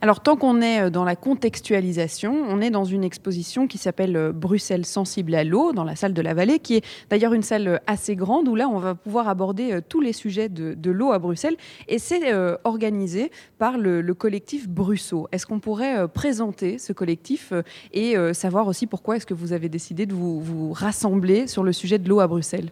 Alors 0.00 0.20
tant 0.20 0.36
qu'on 0.36 0.60
est 0.62 0.82
euh, 0.82 0.90
dans 0.90 1.04
la 1.04 1.16
contextualisation, 1.16 2.34
on 2.48 2.60
est 2.60 2.70
dans 2.70 2.84
une 2.84 3.04
exposition 3.04 3.66
qui 3.66 3.78
s'appelle 3.78 4.16
euh, 4.16 4.32
Bruxelles 4.32 4.86
sensible 4.86 5.34
à 5.34 5.44
l'eau, 5.44 5.72
dans 5.72 5.84
la 5.84 5.96
salle 5.96 6.14
de 6.14 6.22
la 6.22 6.34
Vallée, 6.34 6.58
qui 6.58 6.76
est 6.76 6.84
d'ailleurs 7.10 7.34
une 7.34 7.42
salle 7.42 7.80
assez 7.86 8.16
grande 8.16 8.48
où 8.48 8.54
là 8.54 8.68
on 8.68 8.78
va 8.78 8.94
pouvoir 8.94 9.28
aborder 9.28 9.80
tous 9.88 10.00
les 10.00 10.12
sujets 10.12 10.48
de, 10.48 10.90
l'eau 10.90 11.12
à 11.12 11.18
Bruxelles. 11.18 11.56
Et 11.88 11.98
c'est 11.98 12.32
organisé 12.64 13.30
par 13.58 13.78
le, 13.78 14.02
collectif 14.14 14.68
Brusseau. 14.68 15.28
Est-ce 15.32 15.46
qu'on 15.46 15.60
pourrait 15.60 16.08
présenter 16.08 16.78
ce 16.78 16.92
collectif 16.92 17.52
et 17.92 18.14
savoir 18.34 18.66
aussi 18.66 18.86
pourquoi 18.86 19.16
est-ce 19.16 19.26
que 19.26 19.34
vous 19.34 19.52
avez 19.52 19.68
décidé 19.68 20.06
de 20.06 20.14
vous 20.14 20.72
rassembler 20.72 21.46
sur 21.46 21.62
le 21.62 21.72
sujet 21.72 21.98
de 21.98 22.08
l'eau 22.08 22.20
à 22.20 22.26
Bruxelles? 22.26 22.70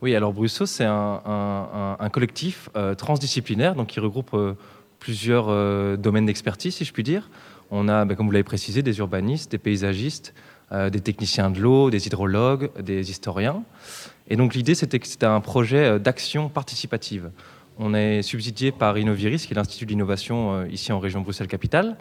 Oui, 0.00 0.14
alors 0.14 0.32
Brusso, 0.32 0.64
c'est 0.64 0.84
un, 0.84 2.08
collectif 2.12 2.70
euh, 2.76 2.94
transdisciplinaire 2.94 3.74
donc 3.74 3.88
qui 3.88 4.00
regroupe 4.00 4.30
euh, 4.34 4.54
plusieurs 4.98 5.46
euh, 5.48 5.96
domaines 5.96 6.26
d'expertise, 6.26 6.74
si 6.74 6.84
je 6.84 6.92
puis 6.92 7.02
dire. 7.02 7.30
On 7.70 7.88
a, 7.88 8.04
ben, 8.04 8.14
comme 8.14 8.26
vous 8.26 8.32
l'avez 8.32 8.44
précisé, 8.44 8.82
des 8.82 8.98
urbanistes, 8.98 9.50
des 9.50 9.58
paysagistes, 9.58 10.34
des 10.70 11.00
techniciens 11.00 11.48
de 11.48 11.60
l'eau, 11.60 11.88
des 11.88 12.06
hydrologues, 12.06 12.70
des 12.78 13.10
historiens. 13.10 13.62
Et 14.28 14.36
donc 14.36 14.54
l'idée, 14.54 14.74
c'était 14.74 14.98
que 14.98 15.06
c'était 15.06 15.24
un 15.24 15.40
projet 15.40 15.98
d'action 15.98 16.50
participative. 16.50 17.30
On 17.78 17.94
est 17.94 18.20
subsidié 18.20 18.70
par 18.70 18.98
Innoviris, 18.98 19.46
qui 19.46 19.54
est 19.54 19.56
l'Institut 19.56 19.86
d'innovation 19.86 20.66
ici 20.66 20.92
en 20.92 20.98
région 20.98 21.22
Bruxelles-Capitale, 21.22 21.96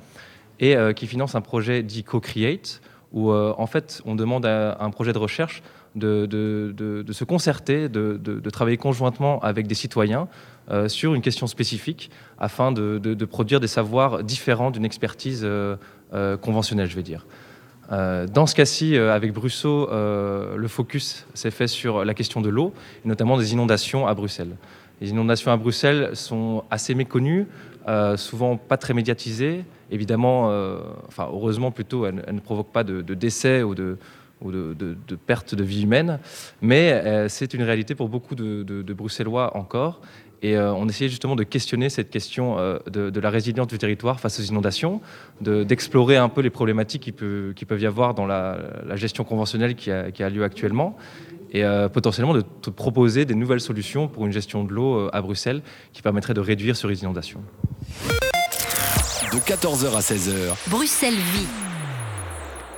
et 0.60 0.75
qui 0.98 1.08
finance 1.08 1.34
un 1.36 1.42
projet 1.42 1.82
dit 1.82 2.04
Co-Create, 2.04 2.82
où 3.13 3.32
en 3.32 3.68
fait 3.68 4.01
on 4.06 4.16
demande 4.16 4.46
à 4.46 4.77
un 4.82 4.89
projet 4.89 5.13
de 5.13 5.18
recherche 5.18 5.63
de, 5.98 7.06
se 7.12 7.24
concerter, 7.24 7.89
de, 7.89 8.50
travailler 8.50 8.77
conjointement 8.77 9.39
avec 9.42 9.68
des 9.68 9.75
citoyens 9.75 10.27
euh, 10.70 10.89
sur 10.89 11.13
une 11.13 11.22
question 11.22 11.48
spécifique 11.48 12.12
afin 12.38 12.72
de, 12.72 13.25
produire 13.25 13.60
des 13.60 13.68
savoirs 13.68 14.24
différents 14.24 14.72
d'une 14.72 14.86
expertise 14.86 15.42
euh, 15.44 15.75
euh, 16.13 16.38
conventionnelle, 16.38 16.89
je 16.89 16.96
vais 16.96 17.04
dire. 17.04 17.25
dans 17.89 18.46
ce 18.46 18.56
cas-ci, 18.56 18.98
avec 18.98 19.34
Bruxelles, 19.34 19.88
le 19.89 20.68
focus 20.68 21.25
s'est 21.34 21.51
fait 21.51 21.68
sur 21.68 22.04
la 22.04 22.13
question 22.13 22.42
de 22.42 22.50
l'eau, 22.50 22.74
notamment 23.06 23.38
des 23.38 23.54
inondations 23.54 24.08
à 24.08 24.13
Bruxelles. 24.13 24.56
Les 25.00 25.10
inondations 25.10 25.51
à 25.51 25.58
Bruxelles 25.58 26.12
sont 26.13 26.63
assez 26.70 26.96
méconnues, 26.96 27.48
souvent 28.18 28.58
pas 28.58 28.77
très 28.77 28.94
médiatisées. 28.94 29.63
Évidemment, 29.89 30.51
enfin 31.08 31.30
heureusement 31.32 31.72
plutôt, 31.72 32.06
elles, 32.06 32.24
ne 32.30 32.42
provoquent 32.42 32.74
pas 32.74 32.84
de 32.84 33.13
décès 33.13 33.63
ou 33.63 33.74
de, 33.74 33.98
ou 34.41 34.51
de, 34.51 34.75
de, 34.75 35.15
perte 35.15 35.56
de 35.56 35.63
vie 35.63 35.84
humaine, 35.84 36.20
mais 36.62 36.91
euh, 36.91 37.27
c'est 37.29 37.53
une 37.53 37.63
réalité 37.63 37.96
pour 37.96 38.10
beaucoup 38.10 38.36
de, 38.36 38.94
Bruxellois 38.94 39.56
encore. 39.58 40.01
Et 40.44 40.56
euh, 40.56 40.72
on 40.72 40.88
essayait 40.88 41.10
justement 41.10 41.36
de 41.36 41.44
questionner 41.44 41.89
cette 41.89 42.12
question 42.12 42.60
euh, 42.60 42.77
de, 42.88 43.20
la 43.20 43.32
résilience 43.32 43.67
du 43.67 43.79
territoire 43.79 44.20
face 44.20 44.39
aux 44.39 44.44
inondations, 44.44 45.01
d'explorer 45.41 46.17
un 46.17 46.29
peu 46.29 46.41
les 46.41 46.51
problématiques 46.51 47.01
qui, 47.01 47.12
peut, 47.12 47.53
qui, 47.56 47.65
peuvent 47.65 47.82
y 47.82 47.88
avoir 47.88 48.13
dans 48.13 48.27
la, 48.27 48.60
gestion 48.96 49.24
conventionnelle 49.24 49.75
qui 49.75 49.89
a, 49.89 50.12
qui 50.12 50.22
a, 50.22 50.29
lieu 50.29 50.44
actuellement, 50.44 50.96
et 51.53 51.63
potentiellement 51.91 52.34
de 52.34 52.70
proposer 52.70 53.25
des 53.25 53.34
nouvelles 53.34 53.62
solutions 53.62 54.08
pour 54.08 54.25
une 54.25 54.34
gestion 54.34 54.63
de 54.63 54.74
l'eau 54.74 55.10
à 55.12 55.22
Bruxelles 55.22 55.62
qui 55.94 56.01
permettrait 56.01 56.34
de 56.34 56.41
réduire 56.41 56.75
ces 56.75 56.88
inondations. 57.01 57.41
De 59.34 59.39
14h 59.39 59.96
à 59.96 60.00
16h. 60.00 60.70
Bruxelles 60.70 61.13
vit. 61.13 61.67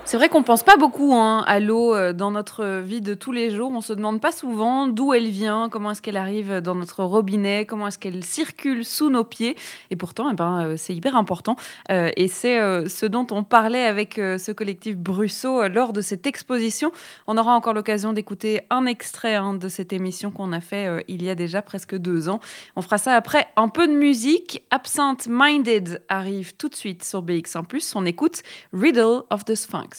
C'est 0.09 0.17
vrai 0.17 0.27
qu'on 0.27 0.41
pense 0.41 0.63
pas 0.63 0.75
beaucoup 0.75 1.13
hein, 1.13 1.43
à 1.45 1.59
l'eau 1.59 1.93
euh, 1.93 2.13
dans 2.13 2.31
notre 2.31 2.79
vie 2.79 2.99
de 2.99 3.13
tous 3.13 3.31
les 3.31 3.51
jours. 3.51 3.71
On 3.71 3.81
se 3.81 3.93
demande 3.93 4.19
pas 4.19 4.31
souvent 4.31 4.87
d'où 4.87 5.13
elle 5.13 5.27
vient, 5.27 5.69
comment 5.69 5.91
est-ce 5.91 6.01
qu'elle 6.01 6.17
arrive 6.17 6.61
dans 6.61 6.73
notre 6.73 7.03
robinet, 7.03 7.67
comment 7.67 7.89
est-ce 7.89 7.99
qu'elle 7.99 8.23
circule 8.23 8.83
sous 8.85 9.11
nos 9.11 9.23
pieds. 9.23 9.55
Et 9.91 9.95
pourtant, 9.95 10.31
eh 10.31 10.33
ben, 10.33 10.65
euh, 10.65 10.77
c'est 10.77 10.95
hyper 10.95 11.15
important. 11.15 11.57
Euh, 11.91 12.09
et 12.17 12.27
c'est 12.27 12.57
ce 12.89 13.05
dont 13.05 13.27
on 13.29 13.43
parlait 13.43 13.85
avec 13.85 14.15
ce 14.15 14.51
collectif 14.51 14.97
Brusseau 14.97 15.67
lors 15.67 15.93
de 15.93 16.01
cette 16.01 16.25
exposition. 16.25 16.91
On 17.27 17.37
aura 17.37 17.53
encore 17.53 17.75
l'occasion 17.75 18.11
d'écouter 18.11 18.61
un 18.71 18.87
extrait 18.87 19.35
hein, 19.35 19.53
de 19.53 19.69
cette 19.69 19.93
émission 19.93 20.31
qu'on 20.31 20.53
a 20.53 20.59
fait 20.59 21.05
il 21.07 21.21
y 21.21 21.29
a 21.29 21.35
déjà 21.35 21.61
presque 21.61 21.95
deux 21.95 22.29
ans. 22.29 22.39
On 22.75 22.81
fera 22.81 22.97
ça 22.97 23.13
après 23.13 23.47
un 23.57 23.69
peu 23.69 23.87
de 23.87 23.93
musique. 23.93 24.63
Absent 24.71 25.27
Minded 25.29 26.01
arrive 26.09 26.55
tout 26.55 26.69
de 26.69 26.75
suite 26.75 27.03
sur 27.03 27.23
BX1+. 27.23 27.91
On 27.93 28.07
écoute 28.07 28.41
Riddle 28.73 29.21
of 29.29 29.45
the 29.45 29.53
Sphinx. 29.53 29.99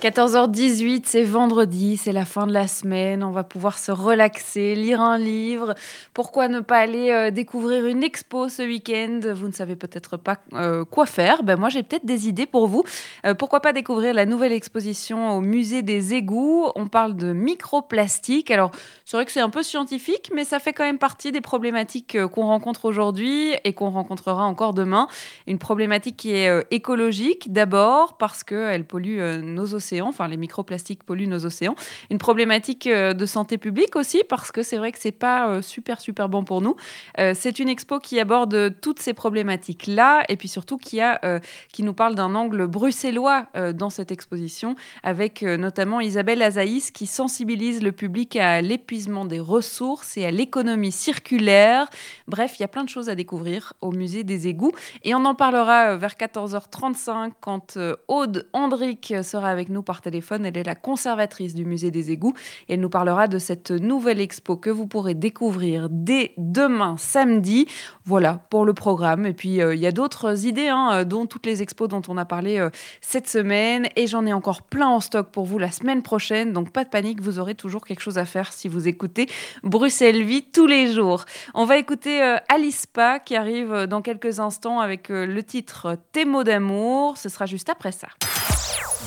14h18, 0.00 1.02
c'est 1.06 1.24
vendredi, 1.24 1.96
c'est 1.96 2.12
la 2.12 2.24
fin 2.24 2.46
de 2.46 2.52
la 2.52 2.68
semaine, 2.68 3.24
on 3.24 3.32
va 3.32 3.42
pouvoir 3.42 3.78
se 3.78 3.90
relaxer, 3.90 4.76
lire 4.76 5.00
un 5.00 5.18
livre. 5.18 5.74
Pourquoi 6.14 6.46
ne 6.46 6.60
pas 6.60 6.78
aller 6.78 7.10
euh, 7.10 7.32
découvrir 7.32 7.84
une 7.84 8.04
expo 8.04 8.48
ce 8.48 8.62
week-end? 8.62 9.18
Vous 9.34 9.48
ne 9.48 9.52
savez 9.52 9.74
peut-être 9.74 10.16
pas 10.16 10.36
euh, 10.52 10.84
quoi 10.84 11.04
faire. 11.04 11.42
Ben, 11.42 11.56
moi, 11.56 11.68
j'ai 11.68 11.82
peut-être 11.82 12.06
des 12.06 12.28
idées 12.28 12.46
pour 12.46 12.68
vous. 12.68 12.84
Euh, 13.26 13.34
pourquoi 13.34 13.58
pas 13.58 13.72
découvrir 13.72 14.14
la 14.14 14.24
nouvelle 14.24 14.52
exposition 14.52 15.36
au 15.36 15.40
musée 15.40 15.82
des 15.82 16.14
égouts? 16.14 16.68
On 16.76 16.86
parle 16.86 17.16
de 17.16 17.32
microplastique. 17.32 18.52
Alors, 18.52 18.70
c'est 19.04 19.16
vrai 19.16 19.26
que 19.26 19.32
c'est 19.32 19.40
un 19.40 19.50
peu 19.50 19.64
scientifique, 19.64 20.30
mais 20.32 20.44
ça 20.44 20.60
fait 20.60 20.72
quand 20.72 20.84
même 20.84 20.98
partie 20.98 21.32
des 21.32 21.40
problématiques 21.40 22.16
qu'on 22.26 22.46
rencontre 22.46 22.84
aujourd'hui 22.84 23.54
et 23.64 23.72
qu'on 23.72 23.90
rencontrera 23.90 24.44
encore 24.44 24.74
demain. 24.74 25.08
Une 25.48 25.58
problématique 25.58 26.16
qui 26.16 26.34
est 26.34 26.66
écologique 26.70 27.52
d'abord 27.52 28.16
parce 28.16 28.44
qu'elle 28.44 28.84
pollue 28.84 29.18
nos 29.42 29.74
océans 29.74 29.87
enfin 30.00 30.28
les 30.28 30.36
microplastiques 30.36 31.04
polluent 31.04 31.28
nos 31.28 31.46
océans. 31.46 31.74
Une 32.10 32.18
problématique 32.18 32.86
euh, 32.86 33.14
de 33.14 33.26
santé 33.26 33.58
publique 33.58 33.96
aussi, 33.96 34.22
parce 34.28 34.52
que 34.52 34.62
c'est 34.62 34.76
vrai 34.76 34.92
que 34.92 34.98
c'est 34.98 35.12
pas 35.12 35.48
euh, 35.48 35.62
super 35.62 36.00
super 36.00 36.28
bon 36.28 36.44
pour 36.44 36.60
nous. 36.60 36.76
Euh, 37.18 37.32
c'est 37.34 37.58
une 37.58 37.68
expo 37.68 37.98
qui 37.98 38.20
aborde 38.20 38.80
toutes 38.80 39.00
ces 39.00 39.14
problématiques-là, 39.14 40.24
et 40.28 40.36
puis 40.36 40.48
surtout 40.48 40.78
qui, 40.78 41.00
a, 41.00 41.40
qui 41.72 41.82
nous 41.82 41.94
parle 41.94 42.14
d'un 42.14 42.34
angle 42.34 42.66
bruxellois 42.66 43.46
dans 43.74 43.90
cette 43.90 44.12
exposition, 44.12 44.76
avec 45.02 45.42
notamment 45.42 46.00
Isabelle 46.00 46.42
Azaïs 46.42 46.90
qui 46.90 47.06
sensibilise 47.06 47.82
le 47.82 47.92
public 47.92 48.36
à 48.36 48.60
l'épuisement 48.60 49.24
des 49.24 49.40
ressources 49.40 50.16
et 50.16 50.24
à 50.24 50.30
l'économie 50.30 50.92
circulaire. 50.92 51.88
Bref, 52.26 52.54
il 52.58 52.62
y 52.62 52.64
a 52.64 52.68
plein 52.68 52.84
de 52.84 52.88
choses 52.88 53.08
à 53.08 53.14
découvrir 53.14 53.72
au 53.80 53.92
musée 53.92 54.24
des 54.24 54.48
égouts, 54.48 54.72
et 55.04 55.14
on 55.14 55.24
en 55.24 55.34
parlera 55.34 55.96
vers 55.96 56.14
14h35 56.14 57.32
quand 57.40 57.78
Aude 58.08 58.48
Andric 58.52 59.14
sera 59.22 59.48
avec 59.48 59.68
nous 59.68 59.77
par 59.82 60.00
téléphone. 60.00 60.46
Elle 60.46 60.56
est 60.56 60.64
la 60.64 60.74
conservatrice 60.74 61.54
du 61.54 61.64
musée 61.64 61.90
des 61.90 62.10
égouts 62.10 62.34
et 62.68 62.74
elle 62.74 62.80
nous 62.80 62.88
parlera 62.88 63.28
de 63.28 63.38
cette 63.38 63.70
nouvelle 63.70 64.20
expo 64.20 64.56
que 64.56 64.70
vous 64.70 64.86
pourrez 64.86 65.14
découvrir 65.14 65.88
dès 65.90 66.32
demain 66.36 66.96
samedi. 66.98 67.66
Voilà 68.04 68.40
pour 68.50 68.64
le 68.64 68.74
programme. 68.74 69.26
Et 69.26 69.32
puis 69.32 69.60
euh, 69.60 69.74
il 69.74 69.80
y 69.80 69.86
a 69.86 69.92
d'autres 69.92 70.46
idées, 70.46 70.68
hein, 70.68 70.90
euh, 70.92 71.04
dont 71.04 71.26
toutes 71.26 71.46
les 71.46 71.62
expos 71.62 71.88
dont 71.88 72.02
on 72.08 72.16
a 72.16 72.24
parlé 72.24 72.58
euh, 72.58 72.70
cette 73.00 73.28
semaine. 73.28 73.88
Et 73.96 74.06
j'en 74.06 74.26
ai 74.26 74.32
encore 74.32 74.62
plein 74.62 74.88
en 74.88 75.00
stock 75.00 75.30
pour 75.30 75.44
vous 75.44 75.58
la 75.58 75.70
semaine 75.70 76.02
prochaine. 76.02 76.52
Donc 76.52 76.72
pas 76.72 76.84
de 76.84 76.90
panique, 76.90 77.20
vous 77.20 77.38
aurez 77.38 77.54
toujours 77.54 77.84
quelque 77.84 78.00
chose 78.00 78.18
à 78.18 78.24
faire 78.24 78.52
si 78.52 78.68
vous 78.68 78.88
écoutez 78.88 79.28
Bruxelles 79.62 80.22
Vie 80.22 80.44
tous 80.44 80.66
les 80.66 80.92
jours. 80.92 81.24
On 81.54 81.64
va 81.64 81.78
écouter 81.78 82.22
Alice 82.48 82.86
Pa 82.86 83.18
qui 83.18 83.36
arrive 83.36 83.86
dans 83.86 84.02
quelques 84.02 84.40
instants 84.40 84.80
avec 84.80 85.08
le 85.08 85.42
titre 85.42 85.96
Tes 86.12 86.24
mots 86.24 86.44
d'amour. 86.44 87.16
Ce 87.16 87.28
sera 87.28 87.46
juste 87.46 87.68
après 87.68 87.92
ça 87.92 88.08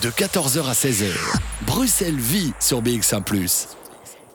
de 0.01 0.10
14h 0.10 0.67
à 0.67 0.74
16h. 0.74 1.12
Bruxelles 1.67 2.17
vit 2.17 2.53
sur 2.60 2.81
BX1⁇ 2.81 3.24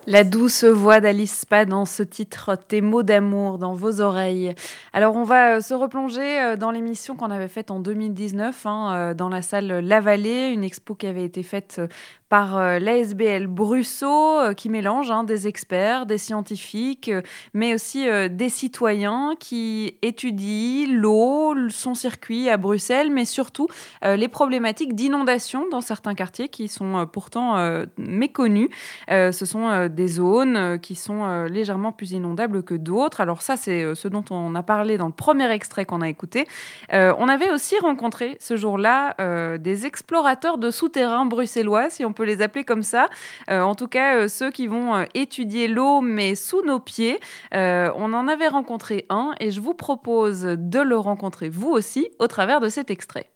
la 0.08 0.22
douce 0.22 0.62
voix 0.62 1.00
d'Alice 1.00 1.40
Spa 1.40 1.64
dans 1.64 1.84
ce 1.84 2.04
titre 2.04 2.54
Tes 2.54 2.80
mots 2.80 3.02
d'amour 3.02 3.58
dans 3.58 3.74
vos 3.74 4.00
oreilles. 4.00 4.54
Alors 4.92 5.16
on 5.16 5.24
va 5.24 5.56
euh, 5.56 5.60
se 5.60 5.74
replonger 5.74 6.40
euh, 6.40 6.56
dans 6.56 6.70
l'émission 6.70 7.16
qu'on 7.16 7.32
avait 7.32 7.48
faite 7.48 7.72
en 7.72 7.80
2019 7.80 8.66
hein, 8.66 8.94
euh, 8.94 9.14
dans 9.14 9.28
la 9.28 9.42
salle 9.42 9.80
La 9.80 10.00
Vallée, 10.00 10.50
une 10.50 10.62
expo 10.62 10.94
qui 10.94 11.08
avait 11.08 11.24
été 11.24 11.42
faite 11.42 11.80
par 12.28 12.56
euh, 12.56 12.78
l'ASBL 12.80 13.46
Brusseau, 13.46 14.38
euh, 14.38 14.52
qui 14.52 14.68
mélange 14.68 15.10
hein, 15.10 15.22
des 15.22 15.46
experts, 15.46 16.06
des 16.06 16.18
scientifiques, 16.18 17.08
euh, 17.08 17.22
mais 17.54 17.74
aussi 17.74 18.06
des 18.30 18.48
citoyens 18.48 19.34
qui 19.38 19.96
étudient 20.02 20.88
l'eau, 20.90 21.54
son 21.70 21.94
circuit 21.94 22.48
à 22.48 22.56
Bruxelles, 22.56 23.10
mais 23.10 23.24
surtout 23.24 23.68
les 24.02 24.28
problématiques 24.28 24.94
d'inondation 24.94 25.66
dans 25.70 25.80
certains 25.80 26.14
quartiers 26.14 26.48
qui 26.48 26.68
sont 26.68 27.06
pourtant 27.12 27.56
méconnus. 27.98 28.68
ce 29.08 29.44
sont 29.44 29.88
des 29.88 30.08
zones 30.08 30.78
qui 30.80 30.94
sont 30.94 31.44
légèrement 31.44 31.92
plus 31.92 32.12
inondables 32.12 32.62
que 32.62 32.74
d'autres. 32.74 33.20
Alors 33.20 33.42
ça, 33.42 33.56
c'est 33.56 33.94
ce 33.94 34.08
dont 34.08 34.24
on 34.30 34.54
a 34.54 34.62
parlé 34.62 34.98
dans 34.98 35.06
le 35.06 35.12
premier 35.12 35.50
extrait 35.50 35.84
qu'on 35.84 36.00
a 36.02 36.08
écouté. 36.08 36.46
on 36.92 37.28
avait 37.28 37.50
aussi 37.50 37.78
rencontré 37.78 38.36
ce 38.40 38.56
jour-là 38.56 39.58
des 39.58 39.86
explorateurs 39.86 40.58
de 40.58 40.70
souterrains 40.70 41.26
bruxellois, 41.26 41.90
si 41.90 42.04
on 42.04 42.12
peut 42.16 42.24
les 42.24 42.42
appeler 42.42 42.64
comme 42.64 42.82
ça. 42.82 43.08
Euh, 43.50 43.60
en 43.60 43.76
tout 43.76 43.86
cas, 43.86 44.16
euh, 44.16 44.28
ceux 44.28 44.50
qui 44.50 44.66
vont 44.66 44.96
euh, 44.96 45.04
étudier 45.14 45.68
l'eau, 45.68 46.00
mais 46.00 46.34
sous 46.34 46.62
nos 46.64 46.80
pieds. 46.80 47.20
on 47.52 48.12
en 48.12 48.26
avait 48.26 48.48
rencontré 48.48 49.06
un 49.10 49.32
et 49.38 49.50
je 49.50 49.60
vous 49.60 49.74
propose 49.74 50.42
de 50.42 50.80
le 50.80 50.96
rencontrer 50.96 51.48
vous 51.48 51.70
aussi 51.70 52.08
au 52.18 52.26
travers 52.26 52.60
de 52.60 52.68
cet 52.68 52.90
extrait. 52.90 53.30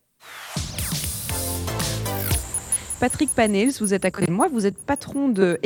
Patrick 2.98 3.30
Panels, 3.30 3.70
vous 3.80 3.94
êtes 3.94 4.04
à 4.04 4.10
côté 4.10 4.26
de 4.26 4.32
moi, 4.32 4.48
vous 4.48 4.66
êtes 4.66 4.76
patron 4.76 5.28
de 5.28 5.58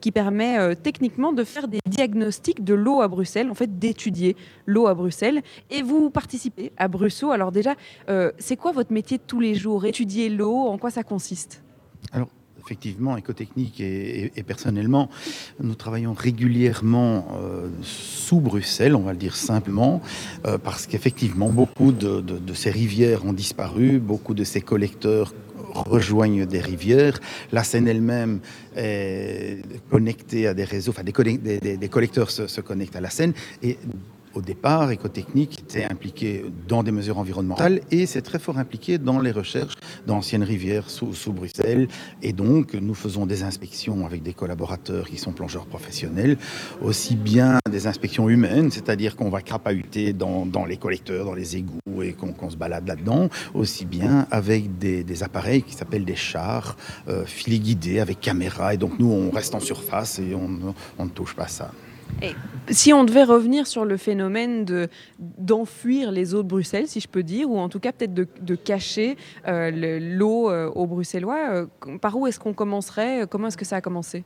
qui 0.00 0.12
permet 0.12 0.76
techniquement 0.76 1.32
de 1.32 1.44
faire 1.44 1.68
des 1.68 1.80
diagnostics 1.88 2.62
de 2.62 2.74
l'eau 2.74 3.00
à 3.00 3.08
Bruxelles, 3.08 3.50
en 3.50 3.54
fait 3.54 3.78
d'étudier 3.78 4.36
l'eau 4.64 4.86
à 4.86 4.94
Bruxelles. 4.94 5.42
Et 5.70 5.82
vous 5.82 6.10
participez 6.10 6.72
à 6.76 6.88
Bruxelles. 6.88 7.32
Alors 7.32 7.52
déjà, 7.52 7.74
c'est 8.38 8.56
quoi 8.56 8.72
votre 8.72 8.92
métier 8.92 9.18
de 9.18 9.24
tous 9.26 9.40
les 9.40 9.54
jours? 9.54 9.86
Étudier 9.86 10.28
l'eau, 10.28 10.56
en 10.68 10.78
quoi 10.78 10.90
ça 10.90 11.02
consiste? 11.02 11.65
Alors, 12.12 12.28
effectivement, 12.66 13.16
écotechnique 13.16 13.80
et, 13.80 14.32
personnellement, 14.44 15.08
nous 15.62 15.74
travaillons 15.74 16.14
régulièrement 16.14 17.28
euh, 17.40 17.68
sous 17.82 18.40
Bruxelles, 18.40 18.96
on 18.96 19.02
va 19.02 19.12
le 19.12 19.18
dire 19.18 19.36
simplement, 19.36 20.02
euh, 20.46 20.58
parce 20.58 20.86
qu'effectivement, 20.86 21.48
beaucoup 21.48 21.92
de, 21.92 22.24
ces 22.54 22.70
rivières 22.70 23.24
ont 23.24 23.32
disparu, 23.32 24.00
beaucoup 24.00 24.34
de 24.34 24.42
ces 24.42 24.60
collecteurs 24.60 25.32
rejoignent 25.74 26.46
des 26.46 26.60
rivières. 26.60 27.20
La 27.52 27.62
Seine 27.62 27.86
elle-même 27.86 28.40
est 28.76 29.62
connectée 29.90 30.46
à 30.46 30.54
des 30.54 30.64
réseaux, 30.64 30.90
enfin 30.90 31.04
des, 31.04 31.88
collecteurs 31.88 32.30
se, 32.30 32.60
connectent 32.60 32.96
à 32.96 33.00
la 33.00 33.10
Seine 33.10 33.34
et 33.62 33.78
au 34.36 34.42
départ, 34.42 34.90
Écotechnique 34.90 35.60
était 35.60 35.84
impliqué 35.84 36.44
dans 36.68 36.82
des 36.82 36.92
mesures 36.92 37.18
environnementales 37.18 37.80
et 37.90 38.04
c'est 38.04 38.20
très 38.20 38.38
fort 38.38 38.58
impliqué 38.58 38.98
dans 38.98 39.18
les 39.18 39.30
recherches 39.30 39.74
d'anciennes 40.06 40.42
rivières 40.42 40.90
sous, 40.90 41.14
sous, 41.14 41.32
Bruxelles. 41.32 41.88
Et 42.22 42.32
donc, 42.32 42.74
nous 42.74 42.94
faisons 42.94 43.24
des 43.24 43.42
inspections 43.42 44.04
avec 44.04 44.22
des 44.22 44.34
collaborateurs 44.34 45.06
qui 45.06 45.16
sont 45.16 45.32
plongeurs 45.32 45.66
professionnels, 45.66 46.36
aussi 46.82 47.16
bien 47.16 47.58
des 47.70 47.86
inspections 47.86 48.28
humaines, 48.28 48.70
c'est-à-dire 48.70 49.16
qu'on 49.16 49.30
va 49.30 49.40
crapahuter 49.40 50.12
dans, 50.12 50.44
dans, 50.44 50.66
les 50.66 50.76
collecteurs, 50.76 51.24
dans 51.24 51.34
les 51.34 51.56
égouts 51.56 52.02
et 52.02 52.12
qu'on 52.12 52.32
qu 52.32 52.50
se 52.50 52.56
balade 52.56 52.86
là-dedans, 52.86 53.28
aussi 53.54 53.86
bien 53.86 54.26
avec 54.30 54.78
des, 54.78 55.02
des 55.02 55.22
appareils 55.22 55.62
qui 55.62 55.74
s'appellent 55.74 56.04
des 56.04 56.14
chars 56.14 56.76
euh, 57.08 57.24
filets 57.24 57.58
guidés 57.58 58.00
avec 58.00 58.20
caméra. 58.20 58.74
Et 58.74 58.76
donc, 58.76 58.98
nous, 58.98 59.10
on 59.10 59.30
reste 59.30 59.54
en 59.54 59.60
surface 59.60 60.18
et 60.18 60.34
on, 60.34 60.74
on 60.98 61.04
ne 61.04 61.10
touche 61.10 61.34
pas 61.34 61.44
à 61.44 61.48
ça. 61.48 61.70
Et 62.22 62.34
si 62.70 62.92
on 62.92 63.04
devait 63.04 63.24
revenir 63.24 63.66
sur 63.66 63.84
le 63.84 63.96
phénomène 63.96 64.64
de 64.64 64.88
d'enfuir 65.18 66.10
les 66.10 66.34
eaux 66.34 66.42
de 66.42 66.48
Bruxelles, 66.48 66.88
si 66.88 67.00
je 67.00 67.08
peux 67.08 67.22
dire, 67.22 67.50
ou 67.50 67.58
en 67.58 67.68
tout 67.68 67.80
cas 67.80 67.92
peut-être 67.92 68.14
de, 68.14 68.54
cacher 68.54 69.16
euh, 69.46 69.70
l'eau 70.00 70.50
euh, 70.50 70.68
aux 70.68 70.86
Bruxellois, 70.86 71.50
euh, 71.50 71.98
par 71.98 72.16
où 72.16 72.26
est-ce 72.26 72.40
qu'on 72.40 72.54
commencerait 72.54 73.26
Comment 73.28 73.48
est-ce 73.48 73.56
que 73.56 73.64
ça 73.64 73.76
a 73.76 73.80
commencé? 73.80 74.24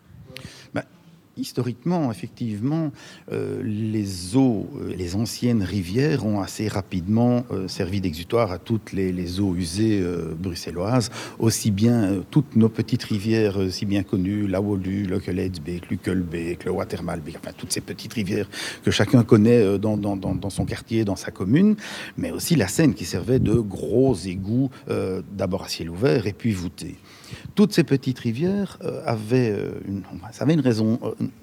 Historiquement, 1.41 2.11
effectivement, 2.11 2.93
euh, 3.33 3.63
les 3.65 4.37
eaux, 4.37 4.69
euh, 4.77 4.95
les 4.97 5.17
anciennes 5.17 5.63
rivières 5.63 6.27
ont 6.27 6.41
assez 6.41 6.69
rapidement 6.69 7.45
euh, 7.51 7.69
servi 7.69 8.01
d'exutoire 8.01 8.53
à 8.53 8.59
toutes 8.59 8.93
les, 8.93 9.41
eaux 9.41 9.55
usées 9.55 10.03
bruxelloises, 10.39 11.11
aussi 11.39 11.71
bien 11.71 12.23
toutes 12.31 12.57
nos 12.57 12.69
petites 12.69 13.05
rivières 13.05 13.71
si 13.71 13.87
bien 13.87 14.03
connues, 14.03 14.47
la 14.47 14.61
Wolu, 14.61 15.05
le 15.05 15.21
Keletsbeek, 15.21 15.89
l'Ukelbeek, 15.91 16.65
le 16.65 16.73
Watermalbeek, 16.73 17.37
enfin 17.37 17.53
toutes 17.57 17.73
ces 17.73 17.81
petites 17.81 18.13
rivières 18.15 18.49
que 18.83 18.91
chacun 18.91 19.23
connaît 19.23 19.79
dans, 19.79 19.97
dans, 19.97 20.51
son 20.51 20.65
quartier, 20.65 21.05
dans 21.05 21.17
sa 21.17 21.31
commune, 21.31 21.77
mais 22.17 22.31
aussi 22.31 22.57
la 22.57 22.67
Seine 22.67 22.95
qui 22.95 23.05
servait 23.05 23.39
de 23.39 23.55
gros 23.55 24.15
égouts, 24.15 24.71
d'abord 25.37 25.65
à 25.65 25.69
ciel 25.69 25.91
ouvert 25.91 26.27
et 26.27 26.33
puis 26.33 26.53
voûtés. 26.53 26.97
Toutes 27.55 27.73
ces 27.73 27.85
petites 27.85 28.19
rivières 28.19 28.79
euh, 28.83 29.03
avaient, 29.05 29.51
euh, 29.51 29.73
une, 29.87 30.03
ça 30.33 30.45
avait 30.45 30.57
euh, 30.57 30.97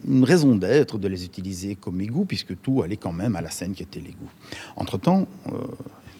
une 0.07 0.23
raison 0.23 0.55
d'être 0.55 0.97
de 0.97 1.07
les 1.07 1.25
utiliser 1.25 1.75
comme 1.75 2.01
égout, 2.01 2.25
puisque 2.25 2.59
tout 2.61 2.81
allait 2.81 2.97
quand 2.97 3.13
même 3.13 3.35
à 3.35 3.41
la 3.41 3.49
Seine 3.49 3.73
qui 3.73 3.83
était 3.83 3.99
l'égout. 3.99 4.29
Entre-temps, 4.75 5.27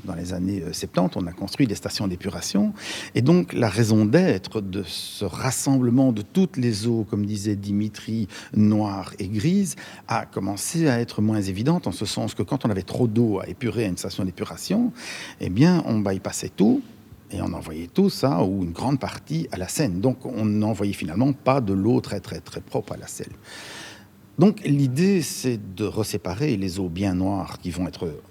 dans 0.06 0.16
les 0.16 0.34
années 0.34 0.64
70, 0.72 1.18
on 1.18 1.28
a 1.28 1.32
construit 1.34 1.68
des 1.68 1.76
stations 1.76 2.08
d'épuration. 2.08 2.74
Et 3.16 3.22
donc, 3.22 3.54
la 3.54 3.70
raison 3.70 4.06
d'être 4.06 4.62
de 4.62 4.84
ce 4.84 5.26
rassemblement 5.26 6.12
de 6.12 6.22
toutes 6.22 6.58
les 6.58 6.88
eaux, 6.88 7.06
comme 7.10 7.26
disait 7.26 7.56
Dimitri, 7.56 8.28
noires 8.56 9.14
et 9.20 9.28
grises, 9.28 9.76
a 10.08 10.26
commencé 10.26 10.88
à 10.88 11.00
être 11.00 11.22
moins 11.22 11.42
évidente, 11.42 11.88
en 11.88 11.92
ce 11.92 12.06
sens 12.06 12.34
que 12.34 12.44
quand 12.44 12.66
on 12.66 12.70
avait 12.70 12.84
trop 12.84 13.08
d'eau 13.08 13.40
à 13.40 13.48
épurer 13.48 13.86
à 13.86 13.88
une 13.88 13.98
station 13.98 14.24
d'épuration, 14.24 14.92
eh 15.42 15.50
bien, 15.50 15.84
on 15.86 16.00
bypassait 16.00 16.52
tout 16.56 16.82
et 17.32 17.42
on 17.42 17.54
envoyait 17.54 17.88
tout 17.88 18.10
ça, 18.10 18.44
ou 18.44 18.64
une 18.64 18.72
grande 18.72 19.00
partie, 19.00 19.48
à 19.52 19.58
la 19.58 19.68
Seine. 19.68 20.00
Donc 20.00 20.26
on 20.26 20.46
n'envoyait 20.46 20.94
finalement 20.94 21.34
pas 21.34 21.62
de 21.62 21.74
l'eau 21.74 22.02
très 22.02 22.20
très 22.20 22.40
très 22.40 22.62
propre 22.62 22.94
à 22.94 22.98
la 22.98 23.08
Seine. 23.08 23.34
Donc 24.38 24.62
l'idée, 24.62 25.22
c'est 25.22 25.76
de 25.76 25.86
reséparer 25.86 26.58
les 26.58 26.80
eaux 26.80 26.90
bien 26.90 27.16
noires 27.16 27.60
qui 27.60 27.72
vont 27.72 27.88
être 27.88 28.22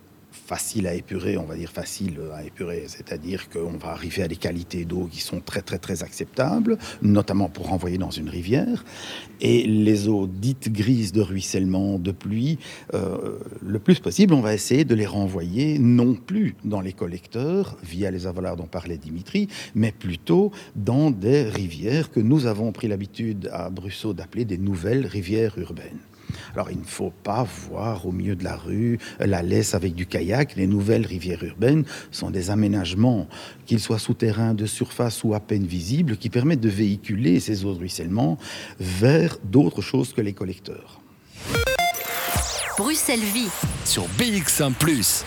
facile 0.47 0.87
à 0.87 0.95
épurer, 0.95 1.37
on 1.37 1.45
va 1.45 1.57
dire 1.57 1.71
facile 1.71 2.21
à 2.35 2.45
épurer, 2.45 2.85
c'est-à-dire 2.87 3.49
qu'on 3.49 3.77
va 3.77 3.89
arriver 3.89 4.23
à 4.23 4.29
des 4.29 4.37
qualités 4.37 4.85
d'eau 4.85 5.09
qui 5.11 5.21
sont 5.21 5.41
très 5.41 5.61
très 5.61 5.79
très 5.79 6.03
acceptables, 6.05 6.79
notamment 7.03 7.49
pour 7.49 7.67
renvoyer 7.67 7.99
dans 7.99 8.11
une 8.11 8.29
rivière. 8.29 8.85
Et 9.41 9.67
les 9.67 10.09
eaux 10.09 10.27
dites 10.27 10.73
grises 10.73 11.13
de 11.13 11.21
ruissellement, 11.21 11.99
de 11.99 12.13
pluie, 12.13 12.59
euh, 12.95 13.39
le 13.61 13.79
plus 13.79 13.99
possible, 13.99 14.35
on 14.35 14.41
va 14.41 14.55
essayer 14.55 14.85
de 14.85 14.95
les 14.95 15.07
renvoyer 15.07 15.79
non 15.79 16.15
plus 16.15 16.55
dans 16.65 16.81
les 16.81 16.93
collecteurs, 16.93 17.77
via 17.83 18.11
les 18.11 18.27
avalaires 18.27 18.57
dont 18.57 18.67
parlait 18.67 18.99
Dimitri, 18.99 19.49
mais 19.75 19.93
plutôt 19.93 20.53
dans 20.77 21.11
des 21.11 21.43
rivières 21.43 22.11
que 22.11 22.21
nous 22.21 22.47
avons 22.47 22.71
pris 22.73 22.89
l'habitude 22.89 23.51
à 23.53 23.69
Bruxelles 23.69 24.15
d'appeler 24.15 24.45
des 24.45 24.59
nouvelles 24.59 25.07
rivières 25.07 25.59
urbaines. 25.59 26.01
Alors 26.55 26.71
il 26.71 26.79
ne 26.79 26.85
faut 26.85 27.13
pas 27.23 27.47
voir 27.69 28.07
au 28.07 28.13
milieu 28.13 28.37
de 28.37 28.45
la 28.45 28.57
rue 28.57 28.99
la 29.19 29.43
laisse 29.43 29.75
avec 29.75 29.95
du 29.95 30.07
kayak. 30.07 30.57
Les 30.57 30.67
nouvelles 30.67 31.07
rivières 31.07 31.43
urbaines 31.45 31.85
sont 32.11 32.31
des 32.31 32.51
aménagements, 32.51 33.29
qu'ils 33.67 33.81
soient 33.81 33.99
souterrains, 33.99 34.55
de 34.55 34.67
surface 34.67 35.25
ou 35.25 35.35
à 35.35 35.41
peine 35.41 35.67
visibles, 35.67 36.17
qui 36.17 36.31
permettent 36.31 36.61
de 36.61 36.69
véhiculer 36.69 37.41
ces 37.41 37.65
eaux 37.65 37.75
de 37.75 37.79
ruissellement 37.79 38.39
vers 38.79 39.39
d'autres 39.45 39.83
choses 39.83 40.13
que 40.13 40.21
les 40.21 40.33
collecteurs. 40.33 41.01
Bruxelles 42.79 43.21
Vie 43.21 43.49
sur 43.85 44.03
BX1⁇ 44.19 44.73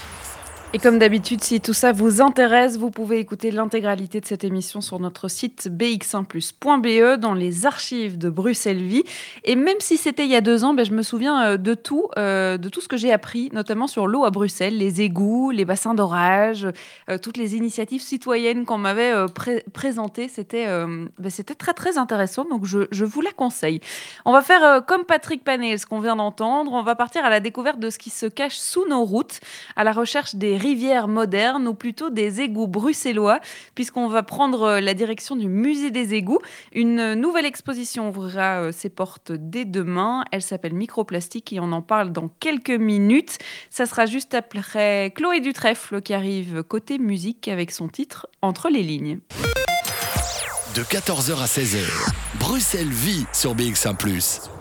et 0.72 0.78
comme 0.78 1.00
d'habitude, 1.00 1.44
si 1.44 1.62
tout 1.62 1.74
ça 1.74 1.92
vous 1.92 2.22
intéresse, 2.22 2.78
vous 2.78 2.92
pouvez 2.92 3.18
écouter 3.18 3.50
l'intégralité 3.50 4.22
de 4.22 4.26
cette 4.28 4.44
émission 4.44 4.82
sur 4.82 5.00
notre 5.00 5.28
site 5.28 5.68
bx1plus.be 5.68 7.20
dans 7.20 7.34
les 7.34 7.66
archives 7.66 8.20
de 8.20 8.30
Bruxelles 8.30 8.84
Vie. 8.84 9.04
Et 9.46 9.56
même 9.56 9.80
si 9.80 9.98
c'était 9.98 10.26
il 10.26 10.30
y 10.30 10.36
a 10.36 10.42
deux 10.42 10.64
ans, 10.64 10.76
ben, 10.76 10.86
je 10.86 10.92
me 10.92 11.02
souviens 11.02 11.58
de 11.58 11.74
tout, 11.74 12.10
euh, 12.20 12.58
de 12.58 12.70
tout 12.70 12.82
ce 12.82 12.88
que 12.88 12.98
j'ai 12.98 13.12
appris, 13.12 13.50
notamment 13.52 13.88
sur 13.88 14.06
l'eau 14.06 14.26
à 14.26 14.30
Bruxelles, 14.30 14.78
les 14.78 15.02
égouts, 15.02 15.50
les 15.50 15.66
bassins 15.66 15.96
d'orage, 15.96 16.68
euh, 17.10 17.18
toutes 17.18 17.38
les 17.38 17.56
initiatives 17.56 18.02
citoyennes 18.02 18.66
qu'on 18.66 18.78
m'avait 18.78 19.12
euh, 19.12 19.28
pré 19.28 19.64
présentées. 19.74 20.28
C'était 20.28 20.68
ben, 20.68 21.30
c'était 21.30 21.56
très 21.56 21.74
très 21.74 21.98
intéressant, 21.98 22.46
donc 22.46 22.66
je, 22.66 22.82
je, 22.92 23.06
vous 23.06 23.22
la 23.22 23.32
conseille. 23.32 23.82
On 24.24 24.32
va 24.32 24.44
faire 24.44 24.86
comme 24.86 25.04
Patrick 25.04 25.44
Panel, 25.44 25.80
ce 25.80 25.88
qu'on 25.88 26.00
vient 26.00 26.16
d'entendre. 26.16 26.74
On 26.74 26.84
va 26.84 26.94
partir 26.94 27.26
à 27.26 27.32
la 27.32 27.40
découverte 27.40 27.80
de 27.80 27.90
ce 27.90 27.98
qui 27.98 28.12
se 28.12 28.28
cache 28.28 28.58
sous 28.58 28.88
nos 28.88 29.04
routes, 29.04 29.40
à 29.76 29.84
la 29.84 29.94
recherche 29.94 30.36
des 30.36 30.59
rivières 30.60 31.08
modernes 31.08 31.68
ou 31.68 31.74
plutôt 31.74 32.10
des 32.10 32.42
égouts 32.42 32.68
bruxellois, 32.68 33.40
puisqu'on 33.76 34.08
va 34.08 34.24
prendre 34.24 34.80
la 34.80 34.94
direction 34.94 35.36
du 35.36 35.48
musée 35.48 35.92
des 35.92 36.14
égouts. 36.14 36.40
Une 36.74 37.14
nouvelle 37.14 37.46
exposition 37.46 38.10
ouvrira 38.10 38.72
ses 38.72 38.90
portes 38.90 39.32
dès 39.32 39.66
demain. 39.66 40.24
Elle 40.32 40.42
s'appelle 40.42 40.74
Microplastique 40.74 41.54
et 41.54 41.60
on 41.60 41.72
en 41.72 41.82
parle 41.82 42.12
dans 42.12 42.30
quelques 42.40 42.70
minutes. 42.70 43.38
Ça 43.70 43.86
sera 43.86 44.06
juste 44.06 44.34
après 44.34 45.12
Chloé 45.16 45.40
Dutrèfle 45.40 46.02
qui 46.02 46.14
arrive 46.14 46.64
côté 46.64 46.98
musique 46.98 47.48
avec 47.48 47.72
son 47.72 47.88
titre 47.88 48.28
Entre 48.42 48.70
les 48.70 48.84
lignes. 48.84 49.20
De 50.76 50.84
14h 50.84 51.42
à 51.42 51.46
16h, 51.46 51.84
Bruxelles 52.40 52.88
vit 52.88 53.26
sur 53.34 53.56
BX1⁇ 53.56 53.98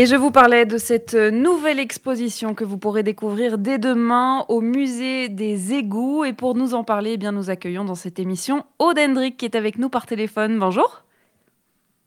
et 0.00 0.06
je 0.06 0.14
vous 0.14 0.30
parlais 0.30 0.64
de 0.64 0.78
cette 0.78 1.14
nouvelle 1.14 1.80
exposition 1.80 2.54
que 2.54 2.62
vous 2.62 2.78
pourrez 2.78 3.02
découvrir 3.02 3.58
dès 3.58 3.78
demain 3.78 4.44
au 4.48 4.60
musée 4.60 5.28
des 5.28 5.74
égouts. 5.74 6.24
Et 6.24 6.32
pour 6.32 6.54
nous 6.54 6.74
en 6.74 6.84
parler, 6.84 7.14
eh 7.14 7.16
bien, 7.16 7.32
nous 7.32 7.50
accueillons 7.50 7.84
dans 7.84 7.96
cette 7.96 8.20
émission 8.20 8.64
Aude 8.78 9.00
qui 9.36 9.44
est 9.44 9.56
avec 9.56 9.76
nous 9.76 9.88
par 9.88 10.06
téléphone. 10.06 10.56
Bonjour. 10.56 11.02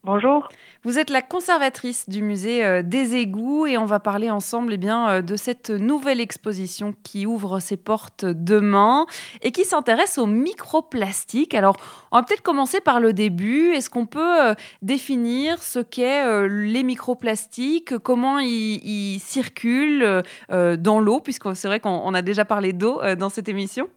Bonjour. 0.05 0.47
Vous 0.83 0.97
êtes 0.97 1.11
la 1.11 1.21
conservatrice 1.21 2.09
du 2.09 2.23
musée 2.23 2.65
euh, 2.65 2.81
des 2.81 3.15
égouts 3.15 3.67
et 3.67 3.77
on 3.77 3.85
va 3.85 3.99
parler 3.99 4.31
ensemble 4.31 4.73
eh 4.73 4.77
bien, 4.77 5.09
euh, 5.09 5.21
de 5.21 5.35
cette 5.35 5.69
nouvelle 5.69 6.19
exposition 6.19 6.95
qui 7.03 7.27
ouvre 7.27 7.59
ses 7.59 7.77
portes 7.77 8.25
demain 8.25 9.05
et 9.43 9.51
qui 9.51 9.63
s'intéresse 9.63 10.17
aux 10.17 10.25
microplastiques. 10.25 11.53
Alors, 11.53 11.77
on 12.11 12.17
va 12.17 12.23
peut-être 12.23 12.41
commencer 12.41 12.81
par 12.81 12.99
le 12.99 13.13
début. 13.13 13.73
Est-ce 13.73 13.91
qu'on 13.91 14.07
peut 14.07 14.41
euh, 14.41 14.55
définir 14.81 15.61
ce 15.61 15.77
qu'est 15.77 16.47
les 16.47 16.81
microplastiques, 16.81 17.99
comment 17.99 18.39
ils, 18.39 18.81
ils 18.83 19.19
circulent 19.19 20.23
dans 20.49 20.99
l'eau, 20.99 21.19
puisque 21.19 21.55
c'est 21.55 21.67
vrai 21.67 21.79
qu'on 21.79 22.13
a 22.13 22.21
déjà 22.21 22.45
parlé 22.45 22.73
d'eau 22.73 23.01
dans 23.15 23.29
cette 23.29 23.49
émission 23.49 23.87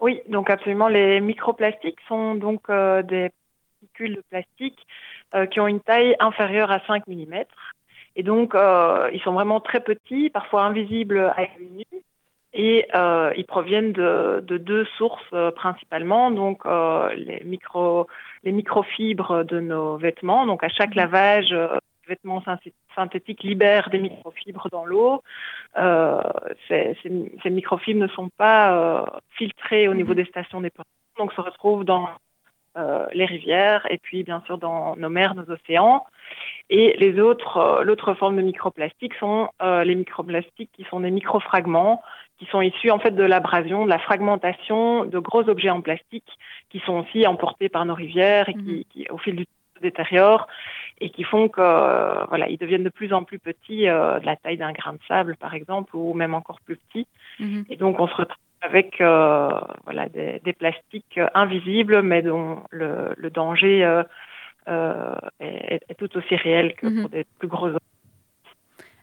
Oui, 0.00 0.20
donc 0.28 0.50
absolument. 0.50 0.88
Les 0.88 1.20
microplastiques 1.20 2.00
sont 2.08 2.34
donc 2.34 2.68
des 2.68 3.30
particules 3.80 4.16
de 4.16 4.22
plastique 4.30 4.86
euh, 5.34 5.46
qui 5.46 5.60
ont 5.60 5.66
une 5.66 5.80
taille 5.80 6.16
inférieure 6.18 6.70
à 6.70 6.80
5 6.86 7.06
mm. 7.06 7.44
Et 8.16 8.22
donc, 8.22 8.54
euh, 8.54 9.10
ils 9.12 9.20
sont 9.20 9.32
vraiment 9.32 9.60
très 9.60 9.80
petits, 9.80 10.30
parfois 10.30 10.64
invisibles 10.64 11.18
à 11.18 11.42
l'œil 11.42 11.68
nu. 11.70 12.02
Et 12.58 12.86
euh, 12.94 13.34
ils 13.36 13.44
proviennent 13.44 13.92
de, 13.92 14.42
de 14.46 14.56
deux 14.56 14.86
sources 14.96 15.22
euh, 15.34 15.50
principalement, 15.50 16.30
donc 16.30 16.64
euh, 16.64 17.12
les, 17.14 17.42
micro, 17.44 18.06
les 18.44 18.52
microfibres 18.52 19.44
de 19.44 19.60
nos 19.60 19.98
vêtements. 19.98 20.46
Donc 20.46 20.64
à 20.64 20.70
chaque 20.70 20.94
lavage, 20.94 21.50
les 21.50 22.08
vêtements 22.08 22.42
synthétiques 22.94 23.42
libèrent 23.42 23.90
des 23.90 23.98
microfibres 23.98 24.68
dans 24.72 24.86
l'eau. 24.86 25.22
Ces, 25.76 26.96
ces, 27.02 27.32
ces, 27.42 27.50
microfibres 27.50 28.00
ne 28.00 28.08
sont 28.08 28.30
pas 28.38 29.04
filtrées 29.32 29.88
au 29.88 29.94
niveau 29.94 30.14
des 30.14 30.24
stations 30.24 30.62
d'épuration, 30.62 30.90
donc 31.18 31.34
se 31.34 31.42
retrouvent 31.42 31.84
dans 31.84 32.08
euh, 32.08 32.10
les 33.12 33.24
rivières 33.24 33.86
et 33.90 33.98
puis 33.98 34.22
bien 34.22 34.42
sûr 34.46 34.58
dans 34.58 34.96
nos 34.96 35.08
mers, 35.08 35.34
nos 35.34 35.50
océans. 35.50 36.04
Et 36.68 36.96
les 36.98 37.20
autres, 37.20 37.56
euh, 37.58 37.84
l'autre 37.84 38.14
forme 38.14 38.36
de 38.36 38.42
microplastiques 38.42 39.14
sont 39.14 39.48
euh, 39.62 39.84
les 39.84 39.94
microplastiques 39.94 40.70
qui 40.72 40.84
sont 40.90 41.00
des 41.00 41.10
microfragments 41.10 42.02
qui 42.38 42.46
sont 42.46 42.60
issus 42.60 42.90
en 42.90 42.98
fait 42.98 43.12
de 43.12 43.22
l'abrasion, 43.22 43.84
de 43.84 43.90
la 43.90 43.98
fragmentation 43.98 45.06
de 45.06 45.18
gros 45.18 45.48
objets 45.48 45.70
en 45.70 45.80
plastique 45.80 46.28
qui 46.68 46.80
sont 46.80 47.04
aussi 47.04 47.26
emportés 47.26 47.70
par 47.70 47.86
nos 47.86 47.94
rivières 47.94 48.48
et 48.48 48.54
qui, 48.54 48.86
qui 48.90 49.06
au 49.08 49.16
fil 49.16 49.36
du 49.36 49.46
temps 49.46 49.52
se 49.76 49.80
détériorent 49.80 50.46
et 51.00 51.08
qui 51.08 51.22
font 51.22 51.48
que 51.48 52.26
voilà, 52.28 52.48
ils 52.50 52.58
deviennent 52.58 52.84
de 52.84 52.90
plus 52.90 53.14
en 53.14 53.24
plus 53.24 53.38
petits, 53.38 53.84
de 53.84 54.26
la 54.26 54.36
taille 54.36 54.58
d'un 54.58 54.72
grain 54.72 54.92
de 54.94 54.98
sable 55.08 55.36
par 55.36 55.54
exemple, 55.54 55.96
ou 55.96 56.12
même 56.12 56.34
encore 56.34 56.60
plus 56.60 56.76
petits. 56.76 57.06
Mhm. 57.38 57.64
Et 57.70 57.76
donc 57.76 57.98
on 58.00 58.06
se 58.06 58.14
retrouve 58.14 58.36
avec 58.66 58.96
voilà 58.98 60.08
des, 60.08 60.52
plastiques 60.58 61.20
invisibles, 61.34 62.02
mais 62.02 62.22
dont 62.22 62.62
le, 62.70 63.30
danger 63.30 63.80
est, 64.68 65.80
est, 65.88 65.94
tout 65.98 66.16
aussi 66.16 66.36
réel 66.36 66.74
que 66.74 66.86
pour 66.86 67.04
mhm. 67.04 67.08
des 67.08 67.24
plus 67.38 67.48
gros 67.48 67.70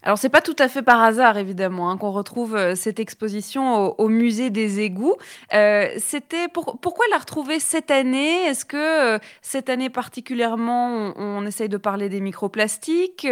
alors 0.03 0.17
c'est 0.17 0.29
pas 0.29 0.41
tout 0.41 0.55
à 0.59 0.67
fait 0.67 0.81
par 0.81 1.01
hasard 1.01 1.37
évidemment 1.37 1.89
hein, 1.89 1.97
qu'on 1.97 2.11
retrouve 2.11 2.55
euh, 2.55 2.75
cette 2.75 2.99
exposition 2.99 3.97
au, 3.99 4.09
musée 4.09 4.49
des 4.49 4.81
égouts. 4.81 5.15
Euh, 5.53 5.87
c'était 5.97 6.47
pourquoi 6.49 7.05
la 7.09 7.17
retrouver 7.17 7.59
cette 7.59 7.89
année? 7.89 8.43
Est-ce 8.43 8.65
que 8.65 9.15
euh, 9.15 9.19
cette 9.41 9.69
année 9.69 9.89
particulièrement 9.89 11.13
on, 11.15 11.45
essaye 11.45 11.69
de 11.69 11.77
parler 11.77 12.09
des 12.09 12.19
microplastiques? 12.19 13.27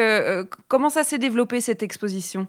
Comment 0.69 0.89
ça 0.89 1.03
s'est 1.03 1.17
développé 1.17 1.59
cette 1.59 1.83
exposition? 1.83 2.47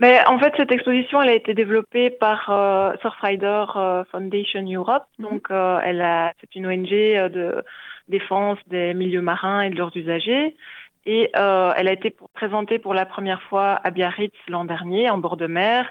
Mais 0.00 0.24
en 0.26 0.38
fait, 0.38 0.52
cette 0.56 0.72
exposition, 0.72 1.20
elle 1.20 1.30
a 1.30 1.34
été 1.34 1.54
développée 1.54 2.10
par 2.10 2.44
Surfrider 3.00 3.64
Foundation 4.10 4.62
Europe. 4.62 5.04
Mhm. 5.18 5.28
Donc, 5.28 5.48
elle 5.50 6.00
a, 6.00 6.32
c'est 6.40 6.54
une 6.54 6.66
ONG 6.66 6.90
de 6.90 7.64
défense 8.08 8.58
des 8.68 8.94
milieux 8.94 9.22
marins 9.22 9.62
et 9.62 9.70
de 9.70 9.76
leurs 9.76 9.96
usagers. 9.96 10.56
Et 11.06 11.30
euh, 11.36 11.72
elle 11.76 11.88
a 11.88 11.92
été 11.92 12.14
présentée 12.34 12.78
pour 12.78 12.92
la 12.92 13.06
première 13.06 13.42
fois 13.42 13.80
à 13.82 13.90
Biarritz 13.90 14.34
l'an 14.48 14.64
dernier, 14.64 15.08
en 15.08 15.18
bord 15.18 15.36
de 15.36 15.46
mer. 15.46 15.90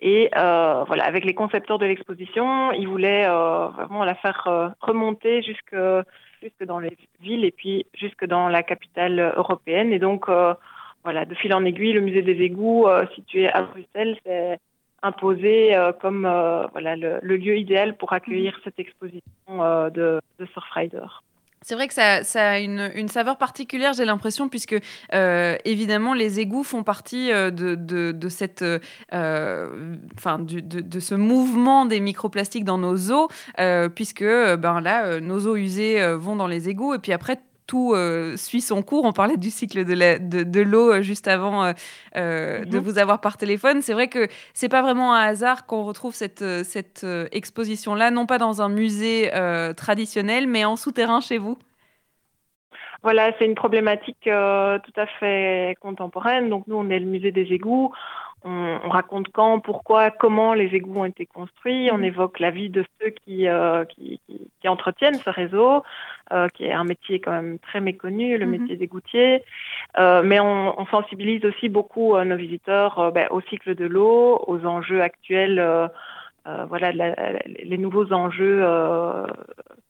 Et 0.00 0.30
euh, 0.36 0.84
voilà, 0.86 1.04
avec 1.04 1.24
les 1.24 1.34
concepteurs 1.34 1.78
de 1.78 1.86
l'exposition, 1.86 2.72
ils 2.72 2.88
voulaient 2.88 3.26
euh, 3.26 3.68
vraiment 3.68 4.04
la 4.04 4.14
faire 4.14 4.74
remonter 4.80 5.42
jusque, 5.42 5.76
jusque 6.42 6.64
dans 6.64 6.80
les 6.80 6.96
villes 7.20 7.44
et 7.44 7.52
puis 7.52 7.86
jusque 7.94 8.24
dans 8.24 8.48
la 8.48 8.62
capitale 8.62 9.32
européenne. 9.36 9.92
Et 9.92 9.98
donc, 9.98 10.28
voilà, 11.04 11.24
de 11.24 11.34
fil 11.34 11.52
en 11.54 11.64
aiguille, 11.64 11.92
le 11.92 12.00
musée 12.00 12.22
des 12.22 12.40
égouts, 12.42 12.86
situé 13.14 13.48
à 13.48 13.62
Bruxelles, 13.62 14.16
s'est 14.24 14.58
imposé 15.02 15.76
comme 16.00 16.22
voilà, 16.72 16.96
le, 16.96 17.36
lieu 17.36 17.56
idéal 17.56 17.96
pour 17.96 18.12
accueillir 18.12 18.58
cette 18.64 18.78
exposition 18.78 19.20
de, 19.48 20.20
de 20.38 20.46
Surfrider. 20.46 21.06
C'est 21.62 21.76
vrai 21.76 21.86
que 21.86 21.94
ça, 21.94 22.22
a 22.34 22.58
une, 22.58 23.08
saveur 23.08 23.38
particulière, 23.38 23.92
j'ai 23.92 24.04
l'impression, 24.04 24.48
puisque 24.48 24.76
euh, 25.14 25.56
évidemment 25.64 26.12
les 26.12 26.40
égouts 26.40 26.64
font 26.64 26.82
partie 26.82 27.30
euh, 27.32 27.50
de, 27.52 28.28
cette, 28.28 28.62
euh, 28.62 28.78
enfin, 30.18 30.38
de, 30.40 31.00
ce 31.00 31.14
mouvement 31.14 31.86
des 31.86 32.00
microplastiques 32.00 32.64
dans 32.64 32.78
nos 32.78 33.12
eaux, 33.12 33.28
puisque 33.94 34.24
ben 34.24 34.80
là, 34.80 35.20
nos 35.20 35.46
eaux 35.46 35.56
usées 35.56 36.04
vont 36.16 36.36
dans 36.36 36.48
les 36.48 36.68
égouts 36.68 36.94
et 36.94 36.98
puis 36.98 37.12
après 37.12 37.38
tout 37.72 37.94
euh, 37.94 38.36
suit 38.36 38.60
son 38.60 38.82
cours. 38.82 39.06
On 39.06 39.14
parlait 39.14 39.38
du 39.38 39.48
cycle 39.48 39.86
de 39.86 40.60
l'eau 40.60 40.92
euh, 40.92 41.00
juste 41.00 41.26
avant 41.26 41.64
euh, 41.64 42.64
de 42.66 42.76
mhm. 42.76 42.84
vous 42.84 42.98
avoir 42.98 43.22
par 43.22 43.38
téléphone. 43.38 43.80
C'est 43.80 43.94
vrai 43.94 44.08
que 44.08 44.28
c'est 44.52 44.68
pas 44.68 44.82
vraiment 44.82 45.14
un 45.14 45.22
hasard 45.22 45.64
qu'on 45.64 45.82
retrouve 45.84 46.12
cette, 46.12 46.44
cette 46.64 47.06
exposition-là, 47.32 48.10
non 48.10 48.26
pas 48.26 48.36
dans 48.36 48.60
un 48.60 48.68
musée 48.68 49.30
traditionnel, 49.74 50.46
mais 50.48 50.66
en 50.66 50.76
souterrain 50.76 51.20
chez 51.20 51.38
vous. 51.38 51.56
Voilà, 53.02 53.32
c'est 53.38 53.46
une 53.46 53.54
problématique 53.54 54.24
tout 54.24 55.00
à 55.00 55.06
fait 55.18 55.74
contemporaine. 55.80 56.50
Donc 56.50 56.66
nous, 56.66 56.76
on 56.76 56.90
est 56.90 56.98
le 56.98 57.06
musée 57.06 57.32
des 57.32 57.54
égouts. 57.54 57.90
On, 58.44 58.88
raconte 58.90 59.28
quand, 59.32 59.60
pourquoi, 59.60 60.10
comment 60.10 60.52
les 60.52 60.74
égouts 60.74 61.00
ont 61.00 61.04
été 61.06 61.24
construits. 61.24 61.90
On 61.90 61.98
mhm. 61.98 62.04
évoque 62.04 62.38
la 62.38 62.50
vie 62.50 62.68
de 62.68 62.84
ceux 63.00 63.10
qui, 63.24 63.46
qui, 63.88 64.20
qui 64.60 64.68
entretiennent 64.68 65.14
ce 65.14 65.30
réseau. 65.30 65.82
Euh, 66.32 66.48
qui 66.48 66.64
est 66.64 66.72
un 66.72 66.84
métier 66.84 67.20
quand 67.20 67.32
même 67.32 67.58
très 67.58 67.80
méconnu, 67.80 68.38
le 68.38 68.46
mhm. 68.46 68.52
métier 68.52 68.76
des 68.76 68.86
gouttiers. 68.86 69.42
Euh, 69.98 70.22
mais 70.24 70.40
on, 70.40 70.80
on, 70.80 70.86
sensibilise 70.86 71.44
aussi 71.44 71.68
beaucoup 71.68 72.16
euh, 72.16 72.24
nos 72.24 72.36
visiteurs 72.36 73.12
ben, 73.12 73.26
au 73.30 73.42
cycle 73.42 73.74
de 73.74 73.84
l'eau, 73.84 74.42
aux 74.46 74.64
enjeux 74.64 75.02
actuels 75.02 75.62
voilà 76.68 76.90
les 76.90 77.78
nouveaux 77.78 78.12
enjeux, 78.12 78.66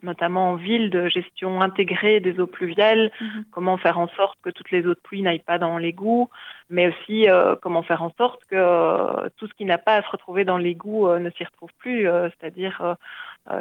notamment 0.03 0.51
en 0.51 0.57
ville, 0.57 0.91
de 0.91 1.09
gestion 1.09 1.63
intégrée 1.63 2.21
des 2.21 2.39
eaux 2.41 2.47
pluviales, 2.47 3.11
mhm. 3.21 3.45
comment 3.51 3.79
faire 3.79 3.99
en 3.99 4.09
sorte 4.09 4.39
que 4.43 4.51
toutes 4.51 4.71
les 4.71 4.83
eaux 4.83 4.95
de 4.95 5.01
pluie 5.03 5.23
n'aillent 5.23 5.39
pas 5.39 5.59
dans 5.59 5.79
l'égout, 5.79 6.29
mais 6.69 6.89
aussi 6.89 7.27
comment 7.63 7.83
faire 7.83 8.03
en 8.03 8.13
sorte 8.19 8.45
que 8.51 9.29
tout 9.39 9.47
ce 9.47 9.55
qui 9.55 9.65
n'a 9.65 9.79
pas 9.79 9.95
à 9.95 10.03
se 10.03 10.11
retrouver 10.11 10.45
dans 10.45 10.59
l'égout 10.59 11.09
ne 11.09 11.31
s'y 11.31 11.45
retrouve 11.45 11.71
plus, 11.79 12.03
c'est-à-dire 12.05 12.97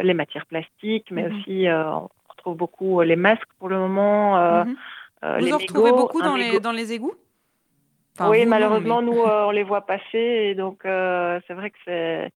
les 0.02 0.14
matières 0.14 0.46
plastiques, 0.46 1.12
mais 1.12 1.30
mhm. 1.30 1.38
aussi 1.38 1.68
retrouve 2.42 2.58
beaucoup 2.58 3.02
les 3.02 3.16
masques 3.16 3.54
pour 3.60 3.70
le 3.70 3.78
moment. 3.78 4.66
Mhm. 4.66 4.76
Vous 5.40 5.54
en 5.54 5.58
retrouvez 5.58 5.92
beaucoup 5.92 6.22
dans 6.22 6.36
les, 6.36 6.60
dans 6.60 6.72
les 6.72 6.94
égouts? 6.94 7.14
Oui, 8.20 8.46
malheureusement, 8.46 9.02
nous, 9.02 9.20
on 9.20 9.52
les 9.52 9.64
voit 9.72 9.86
passer. 9.86 10.50
Et 10.50 10.56
donc, 10.56 10.82
c'est 10.84 11.54
vrai 11.54 11.70
que 11.72 11.78
c'est 11.86 12.32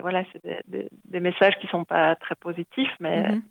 voilà, 0.00 0.24
c'est 0.32 0.64
des, 0.68 1.20
messages 1.20 1.58
qui 1.60 1.66
sont 1.68 1.84
pas 1.84 2.14
très 2.16 2.34
positifs, 2.34 2.94
mais 3.00 3.32
mhm. 3.32 3.42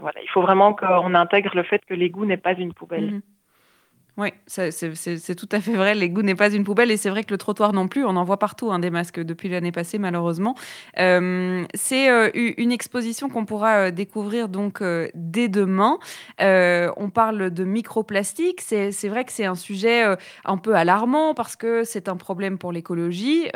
voilà, 0.00 0.20
il 0.22 0.28
faut 0.30 0.42
vraiment 0.42 0.74
qu'on 0.74 1.14
intègre 1.14 1.54
le 1.54 1.62
fait 1.62 1.84
que 1.84 1.94
l'égout 1.94 2.26
n'est 2.26 2.36
pas 2.36 2.54
une 2.54 2.72
poubelle. 2.72 3.12
Mhm. 3.12 3.22
Oui, 4.18 4.30
c'est 4.48 5.34
tout 5.36 5.48
à 5.52 5.60
fait 5.60 5.76
vrai. 5.76 5.94
L'égout 5.94 6.22
n'est 6.22 6.34
pas 6.34 6.50
une 6.50 6.64
poubelle 6.64 6.90
et 6.90 6.96
c'est 6.96 7.08
vrai 7.08 7.22
que 7.22 7.30
le 7.30 7.38
trottoir 7.38 7.72
non 7.72 7.86
plus. 7.86 8.04
On 8.04 8.16
en 8.16 8.24
voit 8.24 8.40
partout 8.40 8.72
hein, 8.72 8.80
des 8.80 8.90
masques 8.90 9.20
depuis 9.20 9.48
l'année 9.48 9.70
passée, 9.70 9.98
malheureusement. 9.98 10.56
Euh, 10.98 11.64
c'est 11.74 12.10
euh, 12.10 12.28
une 12.34 12.72
exposition 12.72 13.28
qu'on 13.28 13.44
pourra 13.44 13.76
euh, 13.76 13.90
découvrir 13.92 14.48
donc 14.48 14.82
dès 15.14 15.46
demain. 15.46 15.98
on 16.40 17.10
parle 17.14 17.50
de 17.50 17.62
microplastique. 17.62 18.60
C'est 18.60 19.08
vrai 19.08 19.24
que 19.24 19.30
c'est 19.30 19.44
un 19.44 19.54
sujet 19.54 20.02
un 20.44 20.56
peu 20.56 20.74
alarmant 20.74 21.34
parce 21.34 21.54
que 21.54 21.84
c'est 21.84 22.08
un 22.08 22.16
problème 22.16 22.58
pour 22.58 22.72
l'écologie, 22.72 23.46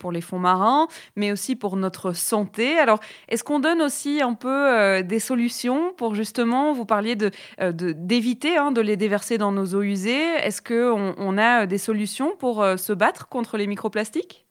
pour 0.00 0.10
les 0.10 0.20
fonds 0.20 0.40
marins, 0.40 0.88
mais 1.14 1.30
aussi 1.30 1.54
pour 1.54 1.76
notre 1.76 2.14
santé. 2.14 2.80
Alors, 2.80 2.98
est-ce 3.28 3.44
qu'on 3.44 3.60
donne 3.60 3.80
aussi 3.80 4.20
un 4.22 4.34
peu 4.34 5.02
des 5.04 5.20
solutions 5.20 5.92
pour 5.96 6.16
justement, 6.16 6.72
vous 6.72 6.84
parliez 6.84 7.14
d'éviter 7.14 8.54
de, 8.54 8.58
hein, 8.58 8.72
de 8.72 8.80
les 8.80 8.96
déverser 8.96 9.38
dans 9.38 9.52
nos 9.52 9.66
eaux 9.76 9.82
usées 9.82 9.99
est-ce 10.08 10.62
qu'on 10.62 11.14
on 11.18 11.38
a 11.38 11.66
des 11.66 11.78
solutions 11.78 12.36
pour 12.36 12.62
euh, 12.62 12.76
se 12.76 12.92
battre 12.92 13.28
contre 13.28 13.56
les 13.56 13.66
microplastiques? 13.66 14.46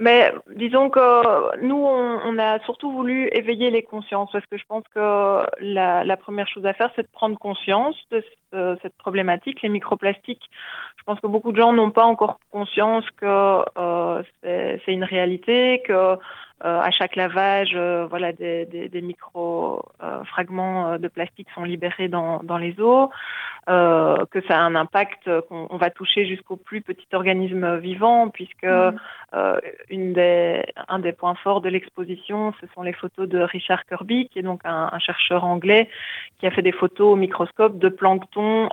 Mais 0.00 0.32
disons 0.54 0.90
que 0.90 1.60
nous, 1.60 1.74
on, 1.76 2.38
a 2.38 2.60
surtout 2.60 2.92
voulu 2.92 3.28
éveiller 3.32 3.70
les 3.70 3.82
consciences 3.82 4.30
parce 4.30 4.46
que 4.46 4.56
je 4.56 4.62
pense 4.68 4.84
que 4.94 5.44
la, 5.60 6.16
première 6.16 6.46
chose 6.46 6.64
à 6.66 6.72
faire, 6.72 6.92
c'est 6.94 7.02
de 7.02 7.10
prendre 7.10 7.36
conscience 7.36 7.96
de 8.12 8.22
cette 8.52 8.96
problématique, 8.96 9.60
les 9.62 9.68
microplastiques. 9.68 10.48
Je 10.98 11.02
pense 11.02 11.18
que 11.18 11.26
beaucoup 11.26 11.50
de 11.50 11.60
gens 11.60 11.72
n'ont 11.72 11.90
pas 11.90 12.04
encore 12.04 12.38
conscience 12.52 13.04
que 13.16 13.64
euh, 13.76 14.22
c'est 14.44 14.92
une 14.92 15.02
réalité, 15.02 15.82
que 15.84 15.92
euh, 15.92 16.16
à 16.60 16.90
chaque 16.90 17.14
lavage, 17.16 17.72
euh, 17.74 18.06
voilà, 18.06 18.32
des, 18.32 18.66
des, 18.66 18.88
des 18.88 19.00
micro 19.00 19.84
euh, 20.02 20.24
fragments 20.24 20.98
de 20.98 21.08
plastique 21.08 21.48
sont 21.54 21.64
libérés 21.64 22.08
dans, 22.08 22.40
dans 22.42 22.58
les 22.58 22.78
eaux, 22.80 23.10
que 23.66 24.40
ça 24.48 24.56
a 24.56 24.60
un 24.60 24.74
impact, 24.74 25.28
qu'on 25.48 25.76
va 25.76 25.90
toucher 25.90 26.24
jusqu'au 26.24 26.56
plus 26.56 26.80
petit 26.80 27.06
organisme 27.12 27.76
vivant, 27.76 28.30
puisque 28.30 28.64
mmh. 28.64 28.96
une 29.90 30.14
des, 30.14 30.64
un 30.88 30.98
des 30.98 31.12
points 31.12 31.34
forts 31.34 31.60
de 31.60 31.68
l'exposition, 31.68 32.54
ce 32.62 32.66
sont 32.74 32.82
les 32.82 32.94
photos 32.94 33.28
de 33.28 33.38
Richard 33.40 33.84
Kirby, 33.84 34.30
qui 34.30 34.38
est 34.38 34.42
donc 34.42 34.62
un, 34.64 34.88
un 34.90 34.98
chercheur 34.98 35.44
anglais 35.44 35.90
qui 36.38 36.46
a 36.46 36.50
fait 36.50 36.62
des 36.62 36.72
photos 36.72 37.12
au 37.12 37.16
microscope 37.16 37.78
de 37.78 37.90
plancton 37.90 38.70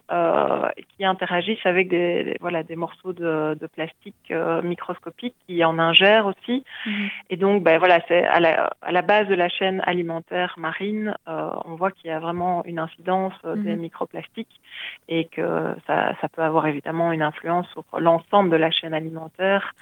qui 0.97 1.03
interagissent 1.03 1.65
avec 1.65 1.89
des, 1.89 2.37
voilà, 2.39 2.63
des 2.63 2.77
morceaux 2.77 3.11
de, 3.11 3.57
de 3.59 3.67
plastique 3.67 4.33
microscopiques 4.63 5.35
qui 5.45 5.61
en 5.65 5.77
ingèrent 5.77 6.27
aussi. 6.27 6.63
Mmh. 6.85 7.07
Et 7.31 7.35
donc, 7.35 7.63
ben, 7.63 7.74
ben, 7.75 7.79
voilà, 7.79 7.99
c'est 8.07 8.23
à 8.23 8.39
la, 8.39 9.01
base 9.01 9.27
de 9.27 9.35
la 9.35 9.49
chaîne 9.49 9.81
alimentaire 9.85 10.55
marine, 10.57 11.13
euh, 11.27 11.49
on 11.65 11.75
voit 11.75 11.91
qu'il 11.91 12.09
y 12.09 12.13
a 12.13 12.19
vraiment 12.19 12.63
une 12.63 12.79
incidence 12.79 13.33
euh, 13.43 13.57
des 13.57 13.75
mhm. 13.75 13.81
microplastiques 13.81 14.61
et 15.09 15.25
que 15.25 15.75
ça, 15.85 16.15
peut 16.33 16.41
avoir 16.41 16.67
évidemment 16.67 17.11
une 17.11 17.21
influence 17.21 17.67
sur 17.71 17.83
l'ensemble 17.99 18.49
de 18.49 18.55
la 18.55 18.71
chaîne 18.71 18.93
alimentaire, 18.93 19.73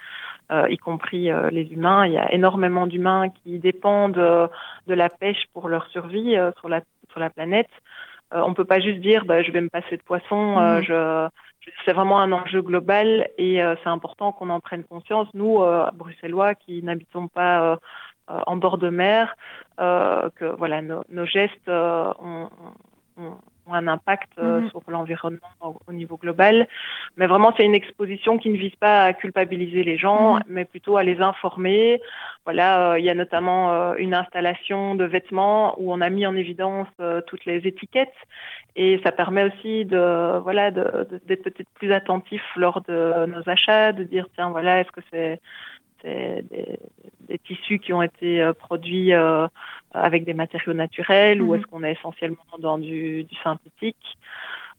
euh, 0.50 0.66
y 0.70 0.76
compris 0.76 1.30
les 1.52 1.72
humains. 1.72 2.04
Il 2.06 2.14
y 2.14 2.18
a 2.18 2.32
énormément 2.32 2.88
d'humains 2.88 3.28
qui 3.28 3.60
dépendent 3.60 4.50
de 4.88 4.94
la 4.94 5.08
pêche 5.08 5.44
pour 5.52 5.68
leur 5.68 5.86
survie 5.90 6.36
sur, 6.58 6.68
la, 6.68 6.80
sur 7.12 7.20
la 7.20 7.30
planète. 7.30 7.70
on 8.32 8.48
ne 8.48 8.54
peut 8.54 8.64
pas 8.64 8.80
juste 8.80 8.98
dire 8.98 9.24
bah, 9.24 9.44
je 9.44 9.52
vais 9.52 9.60
me 9.60 9.68
passer 9.68 9.96
de 9.96 10.02
poisson, 10.02 10.56
mhm. 10.58 10.82
je, 10.82 11.28
c'est 11.84 11.92
vraiment 11.92 12.20
un 12.20 12.32
enjeu 12.32 12.62
global 12.62 13.28
et 13.38 13.62
euh, 13.62 13.74
c'est 13.82 13.88
important 13.88 14.32
qu'on 14.32 14.50
en 14.50 14.60
prenne 14.60 14.84
conscience. 14.84 15.28
Nous, 15.34 15.62
euh, 15.62 15.90
bruxellois, 15.94 16.54
qui 16.54 16.82
n'habitons 16.82 17.28
pas 17.28 17.72
euh, 17.72 17.76
en 18.46 18.56
bord 18.56 18.78
de 18.78 18.88
mer, 18.88 19.36
que 19.78 20.56
voilà, 20.56 20.80
nos, 20.82 21.26
gestes 21.26 21.68
ont, 21.68 22.48
un 23.72 23.86
impact 23.86 24.30
mhm. 24.38 24.70
sur 24.70 24.82
l'environnement 24.88 25.40
au, 25.86 25.92
niveau 25.92 26.16
global. 26.16 26.68
Mais 27.16 27.26
vraiment, 27.26 27.52
c'est 27.56 27.64
une 27.64 27.74
exposition 27.74 28.38
qui 28.38 28.50
ne 28.50 28.56
vise 28.56 28.74
pas 28.76 29.04
à 29.04 29.12
culpabiliser 29.12 29.84
les 29.84 29.96
gens, 29.96 30.34
mhm. 30.34 30.42
mais 30.48 30.64
plutôt 30.64 30.96
à 30.96 31.02
les 31.02 31.20
informer, 31.20 32.00
voilà, 32.44 32.98
il 32.98 33.04
y 33.04 33.10
a 33.10 33.14
notamment 33.14 33.94
une 33.94 34.14
installation 34.14 34.94
de 34.94 35.04
vêtements 35.04 35.74
où 35.78 35.92
on 35.92 36.00
a 36.00 36.10
mis 36.10 36.26
en 36.26 36.36
évidence 36.36 36.88
toutes 37.26 37.46
les 37.46 37.66
étiquettes 37.66 38.14
et 38.76 39.00
ça 39.04 39.12
permet 39.12 39.44
aussi 39.44 39.84
de 39.84 40.38
voilà 40.40 40.70
d'être 40.70 41.42
peut-être 41.42 41.68
plus 41.74 41.92
attentif 41.92 42.42
lors 42.56 42.80
de 42.82 43.26
nos 43.26 43.48
achats, 43.48 43.92
de 43.92 44.04
dire 44.04 44.26
tiens 44.34 44.50
voilà 44.50 44.80
est-ce 44.80 44.90
que 44.90 45.00
c'est 45.12 45.40
des, 46.04 47.38
tissus 47.44 47.78
qui 47.78 47.92
ont 47.92 48.02
été 48.02 48.50
produits 48.58 49.12
avec 49.94 50.24
des 50.24 50.34
matériaux 50.34 50.74
naturels 50.74 51.40
ou 51.40 51.52
mhm. 51.52 51.54
est-ce 51.54 51.66
qu'on 51.66 51.82
est 51.82 51.92
essentiellement 51.92 52.44
dans 52.58 52.78
du, 52.78 53.26
synthétique 53.42 53.96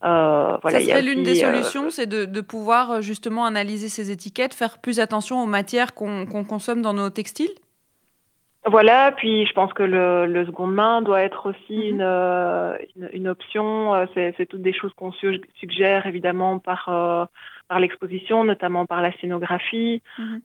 euh, 0.03 0.57
voilà, 0.61 0.79
ça 0.81 0.85
serait 0.85 1.01
l'une 1.01 1.23
des 1.23 1.35
solutions, 1.35 1.89
c'est 1.89 2.05
de, 2.05 2.41
pouvoir 2.41 3.01
justement 3.01 3.45
analyser 3.45 3.89
ces 3.89 4.11
étiquettes, 4.11 4.53
faire 4.53 4.77
plus 4.77 4.99
attention 4.99 5.41
aux 5.41 5.47
matières 5.47 5.95
qu'on 5.95 6.25
consomme 6.25 6.81
dans 6.81 6.93
nos 6.93 7.09
textiles? 7.09 7.53
Voilà, 8.67 9.11
puis 9.11 9.45
je 9.45 9.53
pense 9.53 9.73
que 9.73 9.83
le, 9.83 10.25
le 10.25 10.45
seconde 10.45 10.73
main 10.73 11.01
doit 11.01 11.21
être 11.21 11.49
aussi 11.49 11.93
mhm. 11.93 11.99
euh, 12.01 12.77
une, 12.95 13.09
une, 13.13 13.27
option. 13.27 13.95
Euh, 13.95 14.05
c'est 14.15 14.45
toutes 14.47 14.63
des 14.63 14.73
choses 14.73 14.91
qu'on 14.95 15.13
suggère 15.59 16.05
évidemment 16.07 16.59
par, 16.59 16.89
euh, 16.89 17.25
par 17.67 17.79
l'exposition, 17.79 18.43
notamment 18.43 18.85
par 18.85 19.01
la 19.01 19.11
scénographie. 19.13 20.01
Mhm. 20.19 20.41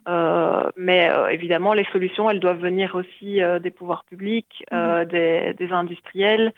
mais 0.77 1.11
évidemment, 1.31 1.75
les 1.75 1.87
solutions, 1.93 2.31
elles 2.31 2.41
doivent 2.41 2.61
venir 2.61 2.95
aussi 2.95 3.41
des 3.61 3.71
pouvoirs 3.71 4.05
publics, 4.05 4.65
mhm. 4.73 5.05
des, 5.07 5.55
des, 5.55 5.73
industriels 5.73 6.53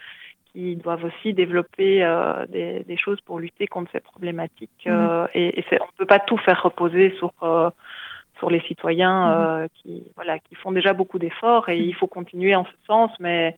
qui 0.53 0.77
doivent 0.77 1.05
aussi 1.05 1.35
développer 1.35 2.01
des, 2.49 2.85
des, 2.85 2.97
choses 2.97 3.21
pour 3.23 3.41
lutter 3.41 3.67
contre 3.67 3.91
ces 3.93 4.01
problématiques. 4.01 4.87
et, 5.35 5.59
et 5.59 5.65
on 5.73 5.87
ne 5.87 5.99
peut 5.99 6.07
pas 6.07 6.21
tout 6.21 6.39
faire 6.39 6.63
reposer 6.63 7.15
sur 7.19 7.33
les 8.51 8.61
citoyens 8.63 9.27
mhm. 9.27 9.47
euh, 9.47 9.69
qui, 9.75 10.05
voilà, 10.17 10.39
qui 10.39 10.55
font 10.55 10.73
déjà 10.73 10.93
beaucoup 10.93 11.19
d'efforts 11.19 11.69
et 11.69 11.79
mhm. 11.79 11.85
il 11.89 11.95
faut 11.95 12.07
continuer 12.07 12.55
en 12.55 12.65
ce 12.65 12.73
sens, 12.87 13.11
mais 13.21 13.57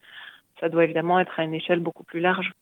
ça 0.61 0.69
doit 0.69 0.85
évidemment 0.85 1.19
être 1.21 1.39
à 1.39 1.45
une 1.45 1.55
échelle 1.55 1.81
beaucoup 1.81 2.05
plus 2.05 2.21
large. 2.21 2.53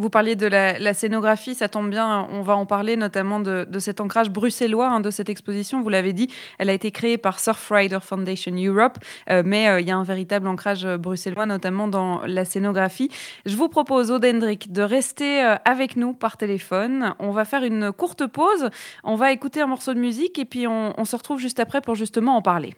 Vous 0.00 0.10
parliez 0.10 0.36
de 0.36 0.46
la, 0.46 0.94
scénographie, 0.94 1.56
ça 1.56 1.68
tombe 1.68 1.90
bien, 1.90 2.28
on 2.30 2.42
va 2.42 2.54
en 2.54 2.66
parler 2.66 2.94
notamment 2.94 3.40
de, 3.40 3.66
cet 3.80 4.00
ancrage 4.00 4.30
bruxellois 4.30 4.86
hein, 4.86 5.00
de 5.00 5.10
cette 5.10 5.28
exposition. 5.28 5.82
Vous 5.82 5.88
l'avez 5.88 6.12
dit, 6.12 6.28
elle 6.58 6.70
a 6.70 6.72
été 6.72 6.92
créée 6.92 7.18
par 7.18 7.40
Surfrider 7.40 7.98
Foundation 8.00 8.52
Europe, 8.54 8.98
euh, 9.28 9.42
mais 9.44 9.68
euh, 9.68 9.80
il 9.80 9.88
y 9.88 9.90
a 9.90 9.96
un 9.96 10.04
véritable 10.04 10.46
ancrage 10.46 10.86
bruxellois, 10.86 11.46
notamment 11.46 11.88
dans 11.88 12.20
la 12.26 12.44
scénographie. 12.44 13.10
Je 13.44 13.56
vous 13.56 13.68
propose, 13.68 14.12
Odendrick, 14.12 14.72
de 14.72 14.82
rester 14.82 15.42
euh, 15.42 15.56
avec 15.64 15.96
nous 15.96 16.12
par 16.12 16.36
téléphone. 16.36 17.14
On 17.18 17.32
va 17.32 17.44
faire 17.44 17.64
une 17.64 17.90
courte 17.90 18.24
pause, 18.28 18.70
on 19.02 19.16
va 19.16 19.32
écouter 19.32 19.62
un 19.62 19.66
morceau 19.66 19.94
de 19.94 19.98
musique 19.98 20.38
et 20.38 20.44
puis 20.44 20.68
on, 20.68 20.94
on 20.96 21.04
se 21.04 21.16
retrouve 21.16 21.40
juste 21.40 21.58
après 21.58 21.80
pour 21.80 21.96
justement 21.96 22.36
en 22.36 22.42
parler. 22.42 22.76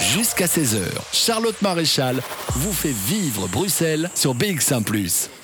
Jusqu'à 0.00 0.46
16h, 0.46 0.80
Charlotte 1.12 1.60
Maréchal 1.60 2.22
vous 2.52 2.72
fait 2.72 2.94
vivre 2.94 3.48
Bruxelles 3.48 4.08
sur 4.14 4.34
BX1 4.34 4.82
+. 4.82 5.35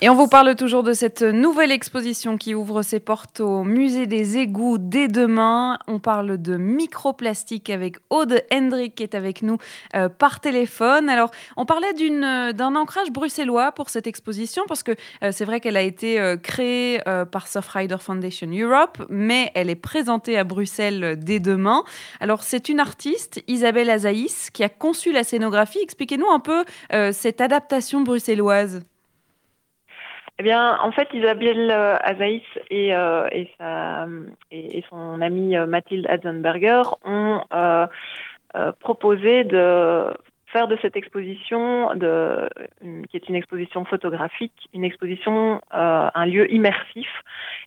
Et 0.00 0.08
on 0.08 0.16
vous 0.16 0.26
parle 0.26 0.56
toujours 0.56 0.82
de 0.82 0.92
cette 0.92 1.22
nouvelle 1.22 1.70
exposition 1.70 2.36
qui 2.36 2.52
ouvre 2.56 2.82
ses 2.82 2.98
portes 2.98 3.38
au 3.38 3.62
musée 3.62 4.06
des 4.06 4.38
égouts 4.38 4.76
dès 4.76 5.06
demain. 5.06 5.78
On 5.86 6.00
parle 6.00 6.36
de 6.36 6.56
microplastique 6.56 7.70
avec 7.70 7.96
Aude 8.10 8.42
Hendrik 8.52 8.96
qui 8.96 9.04
est 9.04 9.14
avec 9.14 9.42
nous 9.42 9.56
euh, 9.94 10.08
par 10.08 10.40
téléphone. 10.40 11.08
Alors, 11.08 11.30
on 11.56 11.64
parlait 11.64 11.92
d'un 11.94 12.74
ancrage 12.74 13.12
bruxellois 13.12 13.70
pour 13.70 13.88
cette 13.88 14.08
exposition 14.08 14.64
parce 14.66 14.82
que 14.82 14.92
euh, 15.22 15.30
c'est 15.30 15.44
vrai 15.44 15.60
qu'elle 15.60 15.76
a 15.76 15.82
été 15.82 16.20
euh, 16.20 16.36
créée 16.36 17.00
par 17.30 17.46
Surfrider 17.46 17.98
Foundation 18.00 18.48
Europe, 18.50 18.98
mais 19.08 19.52
elle 19.54 19.70
est 19.70 19.76
présentée 19.76 20.36
à 20.36 20.44
Bruxelles 20.44 21.16
dès 21.20 21.38
demain. 21.38 21.84
Alors, 22.18 22.42
c'est 22.42 22.68
une 22.68 22.80
artiste, 22.80 23.42
Isabelle 23.46 23.90
Azaïs, 23.90 24.50
qui 24.50 24.64
a 24.64 24.68
conçu 24.68 25.12
la 25.12 25.22
scénographie. 25.22 25.78
Expliquez-nous 25.80 26.28
un 26.30 26.40
peu 26.40 26.64
cette 27.12 27.40
adaptation 27.40 28.00
bruxelloise. 28.00 28.82
Eh 30.38 30.42
bien, 30.42 30.76
en 30.80 30.90
fait, 30.90 31.08
Isabelle 31.12 31.70
euh, 31.70 31.96
Azaïs 32.02 32.42
et, 32.68 32.94
euh, 32.94 33.28
et, 33.30 33.48
et, 34.50 34.84
son 34.90 35.20
amie 35.20 35.56
euh, 35.56 35.66
Mathilde 35.66 36.06
Adzenberger 36.08 36.82
ont 37.04 37.40
proposé 38.80 39.44
de 39.44 40.06
faire 40.46 40.68
de 40.68 40.78
cette 40.82 40.96
exposition, 40.96 41.94
de, 41.94 42.48
qui 43.08 43.16
est 43.16 43.28
une 43.28 43.34
exposition 43.34 43.84
photographique, 43.84 44.68
une 44.72 44.84
exposition, 44.84 45.60
un 45.70 46.26
lieu 46.26 46.52
immersif. 46.52 47.08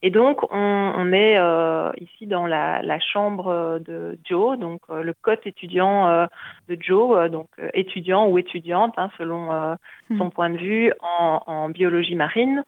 Et 0.04 0.12
donc, 0.12 0.44
on, 0.52 0.94
on 0.96 1.12
est 1.12 1.38
euh, 1.38 1.92
ici 2.00 2.28
dans 2.28 2.46
la, 2.46 2.82
la, 2.82 3.00
chambre 3.00 3.80
de 3.86 4.18
Joe, 4.28 4.58
donc 4.60 4.82
euh, 4.90 5.02
le 5.02 5.14
cote 5.14 5.46
étudiant 5.46 6.08
euh, 6.08 6.26
de 6.70 6.78
Joe, 6.80 7.18
euh, 7.18 7.30
donc 7.30 7.48
étudiant 7.74 8.28
ou 8.28 8.38
étudiante, 8.38 8.94
hein, 8.98 9.10
selon 9.18 9.78
son 10.18 10.26
mmh. 10.26 10.32
point 10.32 10.50
de 10.50 10.58
vue, 10.58 10.92
en, 11.02 11.42
en 11.46 11.70
biologie 11.70 12.16
marine. 12.16 12.64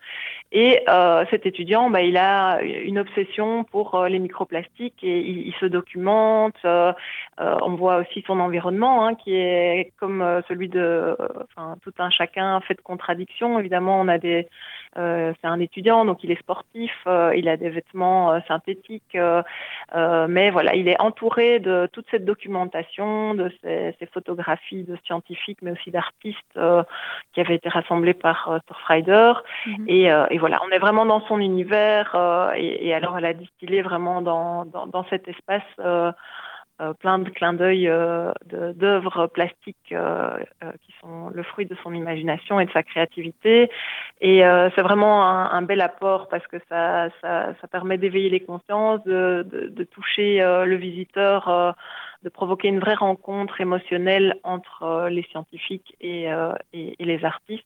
Et 0.51 0.83
cet 1.29 1.45
étudiant, 1.45 1.89
bah, 1.89 2.01
il 2.01 2.17
a 2.17 2.61
une 2.61 2.97
obsession 2.97 3.63
pour 3.63 4.03
les 4.05 4.19
microplastiques 4.19 5.03
et 5.03 5.19
il, 5.19 5.47
il 5.47 5.53
se 5.59 5.65
documente. 5.65 6.55
on 6.65 7.75
voit 7.75 7.97
aussi 7.97 8.23
son 8.25 8.39
environnement, 8.39 9.05
hein, 9.05 9.15
qui 9.15 9.35
est 9.35 9.91
comme 9.99 10.21
euh, 10.21 10.41
celui 10.47 10.69
de 10.69 11.15
enfin, 11.43 11.75
tout 11.83 11.93
un 11.99 12.09
chacun 12.09 12.59
fait 12.61 12.75
de 12.75 12.81
contradictions. 12.81 13.59
Évidemment, 13.59 13.99
on 13.99 14.07
a 14.07 14.17
des 14.17 14.43
euh, 14.43 14.49
c'est 14.95 15.47
un 15.47 15.59
étudiant, 15.59 16.03
donc 16.05 16.23
il 16.23 16.31
est 16.31 16.39
sportif, 16.39 16.91
euh, 17.07 17.33
il 17.35 17.47
a 17.47 17.57
des 17.57 17.69
vêtements 17.69 18.41
synthétiques, 18.47 19.17
mais 19.95 20.49
voilà, 20.49 20.75
il 20.75 20.87
est 20.87 20.99
entouré 20.99 21.59
de 21.59 21.87
toute 21.93 22.05
cette 22.11 22.25
documentation, 22.25 23.33
de 23.33 23.51
ces, 23.63 23.95
photographies 24.13 24.83
de 24.83 24.97
scientifiques, 25.05 25.59
mais 25.61 25.71
aussi 25.71 25.91
d'artistes 25.91 26.59
qui 27.33 27.41
avaient 27.41 27.55
été 27.55 27.69
rassemblés 27.69 28.13
par 28.13 28.59
Surfrider. 28.67 29.33
Mhm. 29.65 29.85
et, 29.87 30.05
et, 30.05 30.37
voilà, 30.37 30.59
on 30.67 30.71
est 30.71 30.79
vraiment 30.79 31.05
dans 31.05 31.21
son 31.27 31.39
univers, 31.39 32.15
et, 32.55 32.87
et, 32.87 32.93
alors 32.93 33.17
elle 33.17 33.25
a 33.25 33.33
distillé 33.33 33.81
vraiment 33.81 34.21
dans, 34.21 34.65
dans, 34.65 34.87
dans 34.87 35.05
cet 35.09 35.27
espace 35.27 35.63
euh, 35.79 36.11
plein 36.99 37.19
de 37.19 37.29
clins 37.29 37.53
d'œil 37.53 37.87
euh, 37.87 38.31
d'œuvres 38.45 39.27
plastiques 39.27 39.91
euh, 39.91 40.37
qui 40.81 40.93
sont 41.01 41.29
le 41.29 41.43
fruit 41.43 41.65
de 41.65 41.75
son 41.83 41.93
imagination 41.93 42.59
et 42.59 42.65
de 42.65 42.71
sa 42.71 42.83
créativité. 42.83 43.69
Et 44.21 44.41
c'est 44.75 44.81
vraiment 44.81 45.23
un, 45.23 45.61
bel 45.61 45.81
apport 45.81 46.27
parce 46.27 46.45
que 46.47 46.57
ça, 46.67 47.09
ça, 47.21 47.67
permet 47.71 47.97
d'éveiller 47.97 48.29
les 48.29 48.39
consciences, 48.41 49.03
de, 49.03 49.45
de, 49.49 49.83
toucher 49.83 50.39
le 50.39 50.75
visiteur 50.75 51.75
de 52.23 52.29
provoquer 52.29 52.67
une 52.67 52.79
vraie 52.79 52.95
rencontre 52.95 53.61
émotionnelle 53.61 54.35
entre 54.43 55.07
les 55.09 55.23
scientifiques 55.31 55.95
et, 56.01 56.25
et, 56.73 56.95
les 56.99 57.23
artistes. 57.23 57.65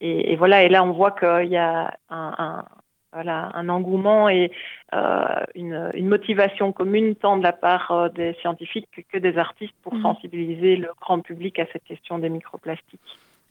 Et, 0.00 0.36
voilà, 0.36 0.62
et 0.62 0.68
là 0.68 0.84
on 0.84 0.92
voit 0.92 1.10
qu'il 1.10 1.50
y 1.50 1.56
a 1.56 1.94
un, 2.10 2.64
voilà, 3.12 3.50
un 3.54 3.68
engouement 3.68 4.28
et 4.28 4.50
euh, 4.94 5.24
une, 5.54 5.90
une, 5.94 6.08
motivation 6.08 6.72
commune 6.72 7.14
tant 7.14 7.36
de 7.36 7.42
la 7.42 7.52
part 7.52 7.90
euh, 7.90 8.08
des 8.08 8.34
scientifiques 8.40 8.88
que 9.12 9.18
des 9.18 9.36
artistes 9.38 9.74
pour 9.82 9.94
mhm. 9.94 10.02
sensibiliser 10.02 10.76
le 10.76 10.88
grand 11.00 11.20
public 11.20 11.58
à 11.58 11.66
cette 11.72 11.84
question 11.84 12.18
des 12.18 12.28
microplastiques. 12.28 13.00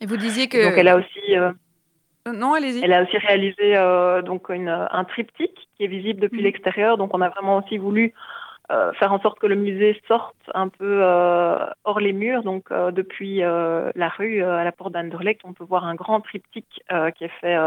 Et 0.00 0.06
vous 0.06 0.16
disiez 0.16 0.48
que 0.48 0.68
donc 0.68 0.76
elle 0.76 0.88
a 0.88 0.96
aussi 0.96 1.36
euh, 1.36 1.52
non, 2.32 2.54
allez-y. 2.54 2.84
Elle 2.84 2.92
a 2.92 3.02
aussi 3.02 3.18
réalisé 3.18 3.76
euh, 3.76 4.22
donc 4.22 4.48
une, 4.48 4.68
un 4.68 5.04
triptyque 5.04 5.68
qui 5.76 5.84
est 5.84 5.88
visible 5.88 6.20
depuis 6.20 6.38
mhm. 6.38 6.44
l'extérieur. 6.44 6.96
Donc 6.96 7.14
on 7.14 7.20
a 7.20 7.28
vraiment 7.28 7.58
aussi 7.58 7.78
voulu 7.78 8.14
euh, 8.72 8.90
faire 8.94 9.12
en 9.12 9.20
sorte 9.20 9.38
que 9.38 9.46
le 9.46 9.54
musée 9.54 10.00
sorte 10.08 10.34
un 10.54 10.68
peu 10.68 11.00
euh, 11.02 11.66
hors 11.84 12.00
les 12.00 12.14
murs. 12.14 12.42
Donc, 12.42 12.70
euh, 12.70 12.90
depuis 12.90 13.40
la 13.40 14.08
rue 14.08 14.42
à 14.42 14.64
la 14.64 14.72
porte 14.72 14.92
d'Anderlecht, 14.92 15.42
on 15.44 15.52
peut 15.52 15.64
voir 15.64 15.84
un 15.84 15.94
grand 15.94 16.20
triptyque 16.20 16.82
qui 17.16 17.24
est 17.24 17.32
fait 17.40 17.58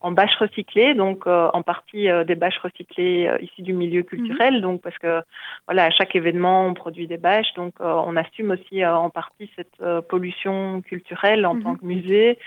en 0.00 0.12
bâches 0.12 0.36
recyclées, 0.36 0.94
donc 0.94 1.26
en 1.26 1.62
partie 1.62 2.08
des 2.26 2.34
bâches 2.34 2.58
recyclées 2.58 3.30
ici 3.40 3.62
du 3.62 3.72
milieu 3.72 4.00
mhm. 4.00 4.06
culturel. 4.06 4.60
Donc, 4.60 4.82
parce 4.82 4.98
que 4.98 5.22
voilà, 5.66 5.84
à 5.84 5.90
chaque 5.90 6.14
événement, 6.14 6.66
on 6.66 6.74
produit 6.74 7.06
des 7.06 7.16
bâches, 7.16 7.52
donc 7.54 7.74
on 7.80 8.16
assume 8.16 8.50
aussi 8.52 8.84
en 8.84 9.10
partie 9.10 9.50
cette 9.56 9.82
pollution 10.08 10.82
culturelle 10.82 11.46
en 11.46 11.54
mhm. 11.54 11.62
tant 11.62 11.76
que 11.76 11.84
musée. 11.84 12.38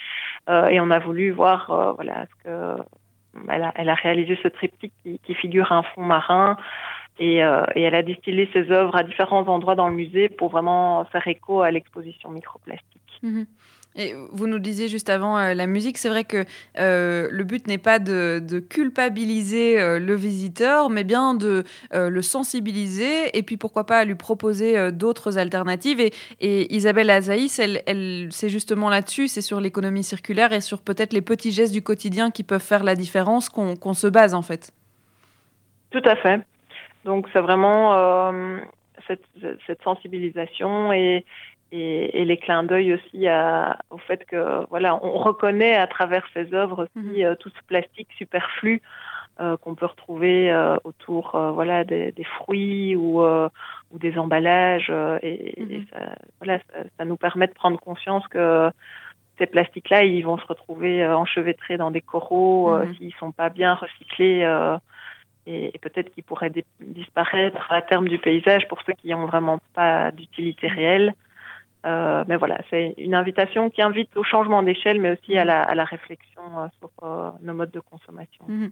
et 0.47 0.79
on 0.79 0.91
a 0.91 0.99
voulu 0.99 1.31
voir, 1.31 1.95
voilà, 1.95 2.25
ce 2.25 2.43
que 2.43 2.83
elle 3.47 3.63
a, 3.63 3.71
elle 3.75 3.89
a, 3.89 3.95
réalisé 3.95 4.39
ce 4.41 4.47
triptyque 4.47 4.93
qui, 5.03 5.19
qui 5.19 5.35
figure 5.35 5.71
un 5.71 5.83
fond 5.83 6.01
marin 6.01 6.57
et, 7.19 7.43
euh, 7.43 7.63
et, 7.75 7.83
elle 7.83 7.95
a 7.95 8.03
distillé 8.03 8.49
ses 8.53 8.71
œuvres 8.71 8.95
à 8.95 9.03
différents 9.03 9.47
endroits 9.47 9.75
dans 9.75 9.87
le 9.89 9.95
musée 9.95 10.29
pour 10.29 10.49
vraiment 10.49 11.05
faire 11.05 11.27
écho 11.27 11.61
à 11.61 11.71
l'exposition 11.71 12.29
microplastique. 12.31 13.19
Mhm. 13.21 13.45
Et 13.95 14.13
vous 14.31 14.47
nous 14.47 14.59
disiez 14.59 14.87
juste 14.87 15.09
avant 15.09 15.37
euh, 15.37 15.53
la 15.53 15.65
musique, 15.65 15.97
c'est 15.97 16.09
vrai 16.09 16.23
que 16.23 16.45
euh, 16.77 17.27
le 17.31 17.43
but 17.43 17.67
n'est 17.67 17.79
pas 17.79 17.97
de, 17.97 18.39
de 18.39 18.59
culpabiliser 18.59 19.81
euh, 19.81 19.99
le 19.99 20.15
visiteur, 20.15 20.89
mais 20.89 21.03
bien 21.03 21.33
de 21.33 21.63
le 21.91 22.21
sensibiliser 22.21 23.37
et 23.37 23.43
puis 23.43 23.57
pourquoi 23.57 23.85
pas 23.85 24.05
lui 24.05 24.15
proposer 24.15 24.91
d'autres 24.91 25.37
alternatives. 25.37 25.99
Et, 25.99 26.13
et, 26.39 26.73
Isabelle 26.73 27.09
Azaïs, 27.09 27.59
elle, 27.59 27.81
elle 27.87 28.29
c'est 28.31 28.49
justement 28.49 28.89
là-dessus, 28.89 29.27
c'est 29.27 29.41
sur 29.41 29.59
l'économie 29.59 30.03
circulaire 30.03 30.53
et 30.53 30.61
sur 30.61 30.81
peut-être 30.81 31.13
les 31.13 31.21
petits 31.21 31.51
gestes 31.51 31.73
du 31.73 31.81
quotidien 31.81 32.31
qui 32.31 32.43
peuvent 32.43 32.63
faire 32.63 32.83
la 32.83 32.95
différence 32.95 33.49
qu'on 33.49 33.75
qu'on 33.75 33.93
se 33.93 34.07
base 34.07 34.33
en 34.33 34.41
fait. 34.41 34.71
Tout 35.91 36.01
à 36.05 36.15
fait. 36.15 36.41
Donc 37.05 37.27
c'est 37.33 37.41
vraiment, 37.41 37.93
euh, 37.93 38.59
cette, 39.07 39.25
cette 39.65 39.81
sensibilisation 39.83 40.91
et, 40.93 41.25
et, 41.71 42.21
et, 42.21 42.25
les 42.25 42.37
clins 42.37 42.63
d'œil 42.63 42.93
aussi 42.93 43.27
à, 43.27 43.79
au 43.89 43.97
fait 43.97 44.25
que 44.25 44.65
voilà, 44.69 44.95
on 45.03 45.17
reconnaît 45.17 45.75
à 45.75 45.87
travers 45.87 46.25
ces 46.33 46.53
œuvres 46.53 46.83
aussi 46.85 47.23
mhm. 47.23 47.35
tout 47.37 47.49
ce 47.49 47.63
plastique 47.67 48.09
superflu 48.17 48.81
euh, 49.39 49.55
qu'on 49.55 49.73
peut 49.73 49.85
retrouver 49.85 50.51
euh, 50.51 50.75
autour 50.83 51.33
euh, 51.35 51.51
voilà 51.51 51.85
des, 51.85 52.11
des, 52.11 52.25
fruits 52.25 52.97
ou, 52.97 53.21
ou 53.21 53.97
des 53.97 54.17
emballages 54.17 54.91
et, 55.21 55.61
et 55.61 55.77
mhm. 55.77 55.85
ça, 55.93 55.99
voilà 56.41 56.59
ça, 56.59 56.79
ça, 56.97 57.05
nous 57.05 57.15
permet 57.15 57.47
de 57.47 57.53
prendre 57.53 57.79
conscience 57.79 58.27
que 58.27 58.69
ces 59.37 59.45
plastiques-là 59.45 60.03
ils 60.03 60.25
vont 60.25 60.37
se 60.37 60.45
retrouver 60.45 61.07
enchevêtrés 61.07 61.77
dans 61.77 61.89
des 61.89 62.01
coraux 62.01 62.77
mmh. 62.77 62.95
s'ils 62.95 63.13
sont 63.15 63.31
pas 63.31 63.49
bien 63.49 63.75
recyclés 63.75 64.43
et, 65.49 65.77
peut-être 65.79 66.13
qu'ils 66.13 66.23
pourraient 66.23 66.51
disparaître 66.79 67.71
à 67.71 67.81
terme 67.81 68.07
du 68.07 68.19
paysage 68.19 68.67
pour 68.67 68.81
ceux 68.85 68.93
qui 68.93 69.09
n'ont 69.09 69.25
vraiment 69.25 69.59
pas 69.73 70.11
d'utilité 70.11 70.67
réelle. 70.67 71.13
Euh, 71.85 72.23
mais 72.27 72.35
voilà, 72.35 72.59
c'est 72.69 72.93
une 72.97 73.15
invitation 73.15 73.69
qui 73.69 73.81
invite 73.81 74.15
au 74.17 74.23
changement 74.23 74.61
d'échelle, 74.61 74.99
mais 75.01 75.11
aussi 75.11 75.37
à 75.37 75.45
la, 75.45 75.85
réflexion 75.85 76.41
euh, 76.57 76.67
sur 76.79 76.89
euh, 77.03 77.31
nos 77.41 77.53
modes 77.53 77.71
de 77.71 77.79
consommation. 77.79 78.45
Mmh. 78.47 78.67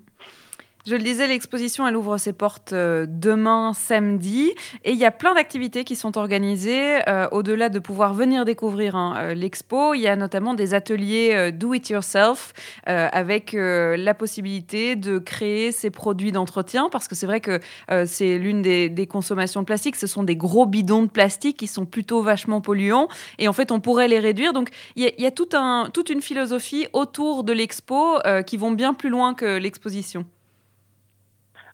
Je 0.88 0.96
le 0.96 1.04
disais, 1.04 1.28
l'exposition, 1.28 1.86
elle 1.86 1.98
ouvre 1.98 2.18
ses 2.18 2.32
portes 2.32 2.72
euh, 2.72 3.06
demain, 3.10 3.74
samedi. 3.74 4.54
Et 4.86 4.94
il 4.94 4.98
y 4.98 5.04
a 5.04 5.12
plein 5.12 5.36
d'activités 5.36 5.84
qui 5.84 5.98
sont 5.98 6.18
organisées. 6.18 7.02
Euh, 7.10 7.28
Au-delà 7.34 7.68
de 7.68 7.80
pouvoir 7.80 8.14
venir 8.14 8.46
découvrir 8.46 8.96
hein, 8.96 9.16
euh, 9.18 9.34
l'expo, 9.34 9.96
il 9.96 10.00
y 10.00 10.08
a 10.08 10.16
notamment 10.16 10.54
des 10.54 10.74
ateliers 10.74 11.52
do 11.52 11.74
it 11.74 11.90
yourself 11.90 12.54
avec 12.86 13.54
la 13.54 14.14
possibilité 14.14 14.96
de 14.96 15.18
créer 15.18 15.74
ses 15.74 15.90
produits 15.90 16.32
d'entretien. 16.32 16.88
Parce 16.90 17.10
que 17.10 17.16
c'est 17.16 17.26
vrai 17.26 17.42
que 17.42 17.60
c'est 18.06 18.38
l'une 18.38 18.62
des, 18.62 19.08
consommations 19.10 19.62
de 19.62 19.66
plastique. 19.66 19.98
Ce 19.98 20.08
sont 20.08 20.24
des 20.24 20.38
gros 20.38 20.66
bidons 20.66 21.04
de 21.04 21.10
plastique 21.10 21.58
qui 21.58 21.68
sont 21.68 21.86
plutôt 21.86 22.22
vachement 22.22 22.62
polluants. 22.62 23.10
Et 23.40 23.50
en 23.50 23.54
fait, 23.54 23.72
on 23.72 23.82
pourrait 23.82 24.08
les 24.08 24.20
réduire. 24.20 24.54
Donc, 24.54 24.70
il 24.96 25.12
y 25.18 25.26
a, 25.26 25.32
tout 25.32 25.50
toute 25.94 26.10
une 26.10 26.22
philosophie 26.22 26.88
autour 26.94 27.44
de 27.44 27.52
l'expo 27.52 28.20
qui 28.46 28.56
vont 28.56 28.72
bien 28.72 28.94
plus 28.94 29.10
loin 29.10 29.34
que 29.34 29.58
l'exposition. 29.58 30.26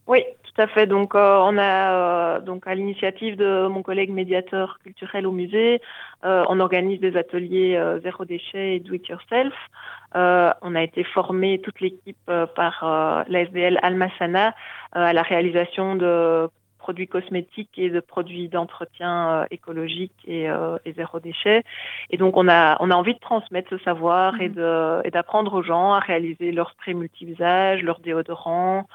Oui, 0.06 0.22
tout 0.42 0.60
à 0.60 0.66
fait. 0.66 0.86
Donc, 0.86 1.14
euh, 1.14 1.38
on 1.42 1.56
a 1.56 2.36
euh, 2.36 2.40
donc 2.40 2.66
à 2.66 2.74
l'initiative 2.74 3.36
de 3.36 3.66
mon 3.68 3.82
collègue 3.82 4.10
médiateur 4.10 4.78
culturel 4.82 5.26
au 5.26 5.32
musée, 5.32 5.80
euh, 6.24 6.44
on 6.48 6.60
organise 6.60 7.00
des 7.00 7.16
ateliers 7.16 7.76
euh, 7.76 8.00
zéro 8.00 8.24
déchet 8.24 8.76
et 8.76 8.80
do 8.80 8.94
it 8.94 9.08
yourself. 9.08 9.54
Euh, 10.14 10.52
on 10.60 10.74
a 10.74 10.82
été 10.82 11.04
formé 11.04 11.58
toute 11.58 11.80
l'équipe 11.80 12.30
par 12.54 13.24
la 13.28 13.40
SBL 13.40 13.78
Almasana 13.82 14.54
à 14.92 15.12
la 15.12 15.22
réalisation 15.22 15.96
de 15.96 16.48
produits 16.78 17.08
cosmétiques 17.08 17.78
et 17.78 17.88
de 17.90 17.98
produits 17.98 18.48
d'entretien 18.48 19.46
écologique 19.50 20.14
et, 20.26 20.44
et, 20.84 20.92
zéro 20.92 21.18
déchet. 21.18 21.64
Et 22.10 22.16
donc, 22.16 22.36
on 22.36 22.46
a 22.46 22.76
on 22.78 22.92
a 22.92 22.94
envie 22.94 23.14
de 23.14 23.18
transmettre 23.18 23.70
ce 23.70 23.78
savoir 23.78 24.34
mmh. 24.34 24.42
et 24.42 24.48
de 24.50 25.00
et 25.04 25.10
d'apprendre 25.10 25.54
aux 25.54 25.62
gens 25.62 25.94
à 25.94 25.98
réaliser 25.98 26.52
leurs 26.52 26.70
sprays 26.70 26.94
multi-usages, 26.94 27.82
leurs 27.82 27.98
déodorants 27.98 28.86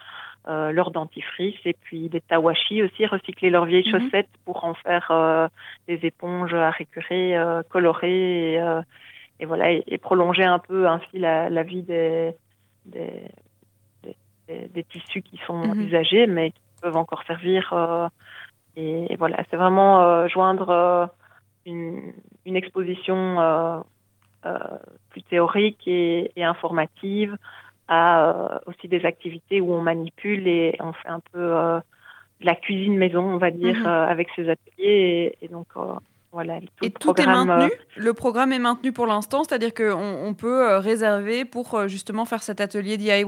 euh, 0.49 0.71
leur 0.71 0.89
dentifrice 0.89 1.59
et 1.65 1.73
puis 1.73 2.09
des 2.09 2.21
tawashi 2.21 2.81
aussi, 2.81 3.05
recycler 3.05 3.51
leurs 3.51 3.65
vieilles 3.65 3.87
mmh. 3.87 3.99
chaussettes 3.99 4.29
pour 4.45 4.63
en 4.63 4.73
faire 4.73 5.11
euh, 5.11 5.47
des 5.87 5.99
éponges 6.03 6.55
à 6.55 6.71
récurer, 6.71 7.37
euh, 7.37 7.61
colorées 7.69 8.53
et, 8.53 8.59
euh, 8.59 8.81
et 9.39 9.45
voilà 9.45 9.71
et, 9.71 9.83
et, 9.85 9.99
prolonger 9.99 10.43
un 10.43 10.57
peu 10.57 10.87
ainsi 10.87 11.19
la, 11.19 11.49
la 11.51 11.61
vie 11.61 11.83
des 11.83 12.33
des, 12.85 13.11
des, 14.47 14.67
des, 14.69 14.83
tissus 14.85 15.21
qui 15.21 15.39
sont 15.45 15.67
mmh. 15.67 15.81
usagés 15.81 16.25
mais 16.25 16.49
qui 16.49 16.61
peuvent 16.81 16.97
encore 16.97 17.23
servir. 17.27 17.71
Euh, 17.73 18.07
et, 18.75 19.13
et, 19.13 19.15
voilà, 19.17 19.43
c'est 19.51 19.57
vraiment 19.57 20.27
joindre 20.29 21.11
une, 21.65 22.13
une, 22.45 22.55
exposition 22.55 23.83
plus 25.09 25.21
théorique 25.23 25.87
et 25.87 26.31
informative 26.37 27.37
à 27.89 28.29
euh, 28.29 28.59
aussi 28.67 28.87
des 28.87 29.03
activités 29.05 29.59
où 29.59 29.73
on 29.73 29.81
manipule 29.81 30.47
et 30.47 30.77
on 30.79 30.93
fait 30.93 31.09
un 31.09 31.19
peu 31.19 31.39
euh, 31.39 31.79
de 32.39 32.45
la 32.45 32.55
cuisine 32.55 32.95
maison, 32.95 33.23
on 33.23 33.37
va 33.37 33.51
dire, 33.51 33.79
mmh. 33.79 33.85
euh, 33.87 34.07
avec 34.07 34.29
ces 34.35 34.47
ateliers. 34.49 35.35
Et, 35.41 35.45
et 35.45 35.47
donc, 35.49 35.67
voilà. 36.31 36.59
Tout 36.59 36.85
et 36.85 36.91
tout 36.91 37.19
est 37.19 37.25
maintenu? 37.25 37.71
Le 37.97 38.13
programme 38.13 38.53
est 38.53 38.59
maintenu 38.59 38.93
pour 38.93 39.07
l'instant, 39.07 39.43
c'est-à-dire 39.43 39.73
qu'on 39.73 39.93
on 40.23 40.33
peut 40.35 40.77
réserver 40.77 41.43
pour 41.43 41.87
justement 41.87 42.25
faire 42.25 42.43
cet 42.43 42.61
atelier 42.61 42.97
DIY 42.97 43.25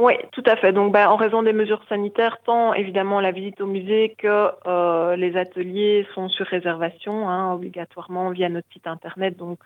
oui, 0.00 0.14
tout 0.32 0.42
à 0.46 0.56
fait. 0.56 0.72
Donc, 0.72 0.92
bah, 0.92 1.12
en 1.12 1.16
raison 1.16 1.42
des 1.42 1.52
mesures 1.52 1.82
sanitaires, 1.86 2.38
tant 2.46 2.72
évidemment 2.72 3.20
la 3.20 3.32
visite 3.32 3.60
au 3.60 3.66
musée 3.66 4.16
que 4.16 4.48
euh, 4.66 5.14
les 5.14 5.36
ateliers 5.36 6.06
sont 6.14 6.30
sur 6.30 6.46
réservation, 6.46 7.28
hein, 7.28 7.52
obligatoirement 7.52 8.30
via 8.30 8.48
notre 8.48 8.66
site 8.72 8.86
internet, 8.86 9.36
donc 9.36 9.58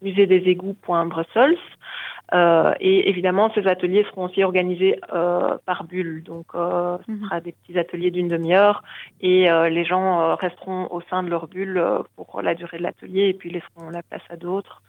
muséedeségouts.brussels. 0.00 1.58
Euh, 2.32 2.74
et 2.80 3.08
évidemment, 3.08 3.50
ces 3.54 3.66
ateliers 3.66 4.04
seront 4.04 4.26
aussi 4.26 4.44
organisés 4.44 5.00
euh, 5.12 5.58
par 5.66 5.84
bulle. 5.84 6.22
Donc, 6.22 6.46
euh, 6.54 6.96
ce 7.06 7.12
mhm. 7.12 7.24
sera 7.24 7.40
des 7.40 7.52
petits 7.52 7.78
ateliers 7.78 8.10
d'une 8.10 8.28
demi-heure 8.28 8.82
et 9.20 9.50
euh, 9.50 9.68
les 9.68 9.84
gens 9.84 10.20
euh, 10.20 10.34
resteront 10.34 10.88
au 10.90 11.00
sein 11.02 11.22
de 11.22 11.30
leur 11.30 11.48
bulle 11.48 11.78
euh, 11.78 11.98
pour 12.16 12.40
la 12.42 12.54
durée 12.54 12.78
de 12.78 12.82
l'atelier 12.82 13.28
et 13.28 13.34
puis 13.34 13.50
laisseront 13.50 13.90
la 13.90 14.02
place 14.02 14.22
à 14.30 14.36
d'autres. 14.36 14.82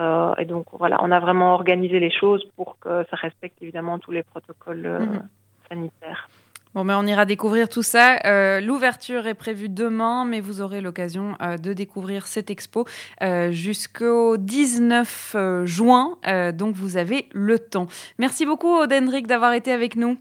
Euh, 0.00 0.34
et 0.38 0.44
donc 0.44 0.66
voilà, 0.72 0.98
on 1.02 1.10
a 1.10 1.20
vraiment 1.20 1.54
organisé 1.54 2.00
les 2.00 2.10
choses 2.10 2.44
pour 2.56 2.78
que 2.78 3.04
ça 3.10 3.16
respecte 3.16 3.62
évidemment 3.62 3.98
tous 3.98 4.10
les 4.10 4.22
protocoles 4.22 4.88
mmh. 4.88 5.28
sanitaires. 5.68 6.28
Bon, 6.74 6.84
mais 6.84 6.94
on 6.94 7.06
ira 7.06 7.26
découvrir 7.26 7.68
tout 7.68 7.82
ça. 7.82 8.18
Euh, 8.24 8.60
L'ouverture 8.60 9.26
est 9.26 9.34
prévue 9.34 9.68
demain, 9.68 10.24
mais 10.24 10.40
vous 10.40 10.62
aurez 10.62 10.80
l'occasion 10.80 11.36
euh, 11.42 11.58
de 11.58 11.74
découvrir 11.74 12.26
cette 12.26 12.50
expo 12.50 12.86
euh, 13.20 13.50
jusqu'au 13.52 14.38
19 14.38 15.32
euh, 15.34 15.66
juin. 15.66 16.16
Euh, 16.26 16.50
donc, 16.50 16.74
vous 16.74 16.96
avez 16.96 17.28
le 17.32 17.58
temps. 17.58 17.88
Merci 18.18 18.46
beaucoup, 18.46 18.74
Odendrick, 18.74 19.26
d'avoir 19.26 19.52
été 19.52 19.70
avec 19.70 19.96
nous. 19.96 20.16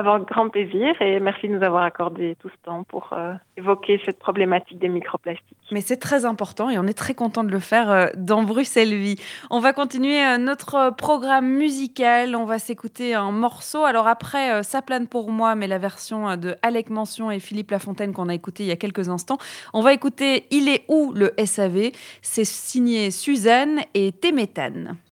Avec 0.00 0.26
grand 0.28 0.48
plaisir 0.48 0.94
et 1.02 1.20
merci 1.20 1.46
de 1.46 1.54
nous 1.54 1.62
avoir 1.62 1.82
accordé 1.82 2.34
tout 2.40 2.48
ce 2.48 2.54
temps 2.64 2.84
pour 2.84 3.12
euh, 3.12 3.34
évoquer 3.58 4.00
cette 4.06 4.18
problématique 4.18 4.78
des 4.78 4.88
microplastiques. 4.88 5.58
Mais 5.72 5.82
c'est 5.82 5.98
très 5.98 6.24
important 6.24 6.70
et 6.70 6.78
on 6.78 6.86
est 6.86 6.96
très 6.96 7.12
content 7.12 7.44
de 7.44 7.50
le 7.50 7.58
faire 7.58 7.90
euh, 7.90 8.06
dans 8.16 8.42
Bruxelles 8.42 8.94
Vie. 8.94 9.16
On 9.50 9.60
va 9.60 9.74
continuer 9.74 10.24
euh, 10.24 10.38
notre 10.38 10.94
programme 10.96 11.50
musical. 11.50 12.34
On 12.34 12.46
va 12.46 12.58
s'écouter 12.58 13.14
un 13.14 13.30
morceau. 13.30 13.84
Alors 13.84 14.08
après, 14.08 14.62
ça 14.62 14.80
plane 14.80 15.06
pour 15.06 15.30
moi, 15.30 15.54
mais 15.54 15.66
la 15.66 15.78
version 15.78 16.34
de 16.38 16.56
Alec 16.62 16.88
Mention 16.88 17.30
et 17.30 17.38
Philippe 17.38 17.70
Lafontaine 17.70 18.14
qu'on 18.14 18.30
a 18.30 18.34
écouté 18.34 18.62
il 18.62 18.68
y 18.68 18.72
a 18.72 18.76
quelques 18.76 19.10
instants. 19.10 19.38
On 19.74 19.82
va 19.82 19.92
écouter 19.92 20.46
Il 20.50 20.70
est 20.70 20.84
où 20.88 21.12
le 21.12 21.32
SAV 21.44 21.90
C'est 22.22 22.46
signé 22.46 23.10
Suzanne 23.10 23.80
et 23.92 24.12
Téméthane. 24.12 24.96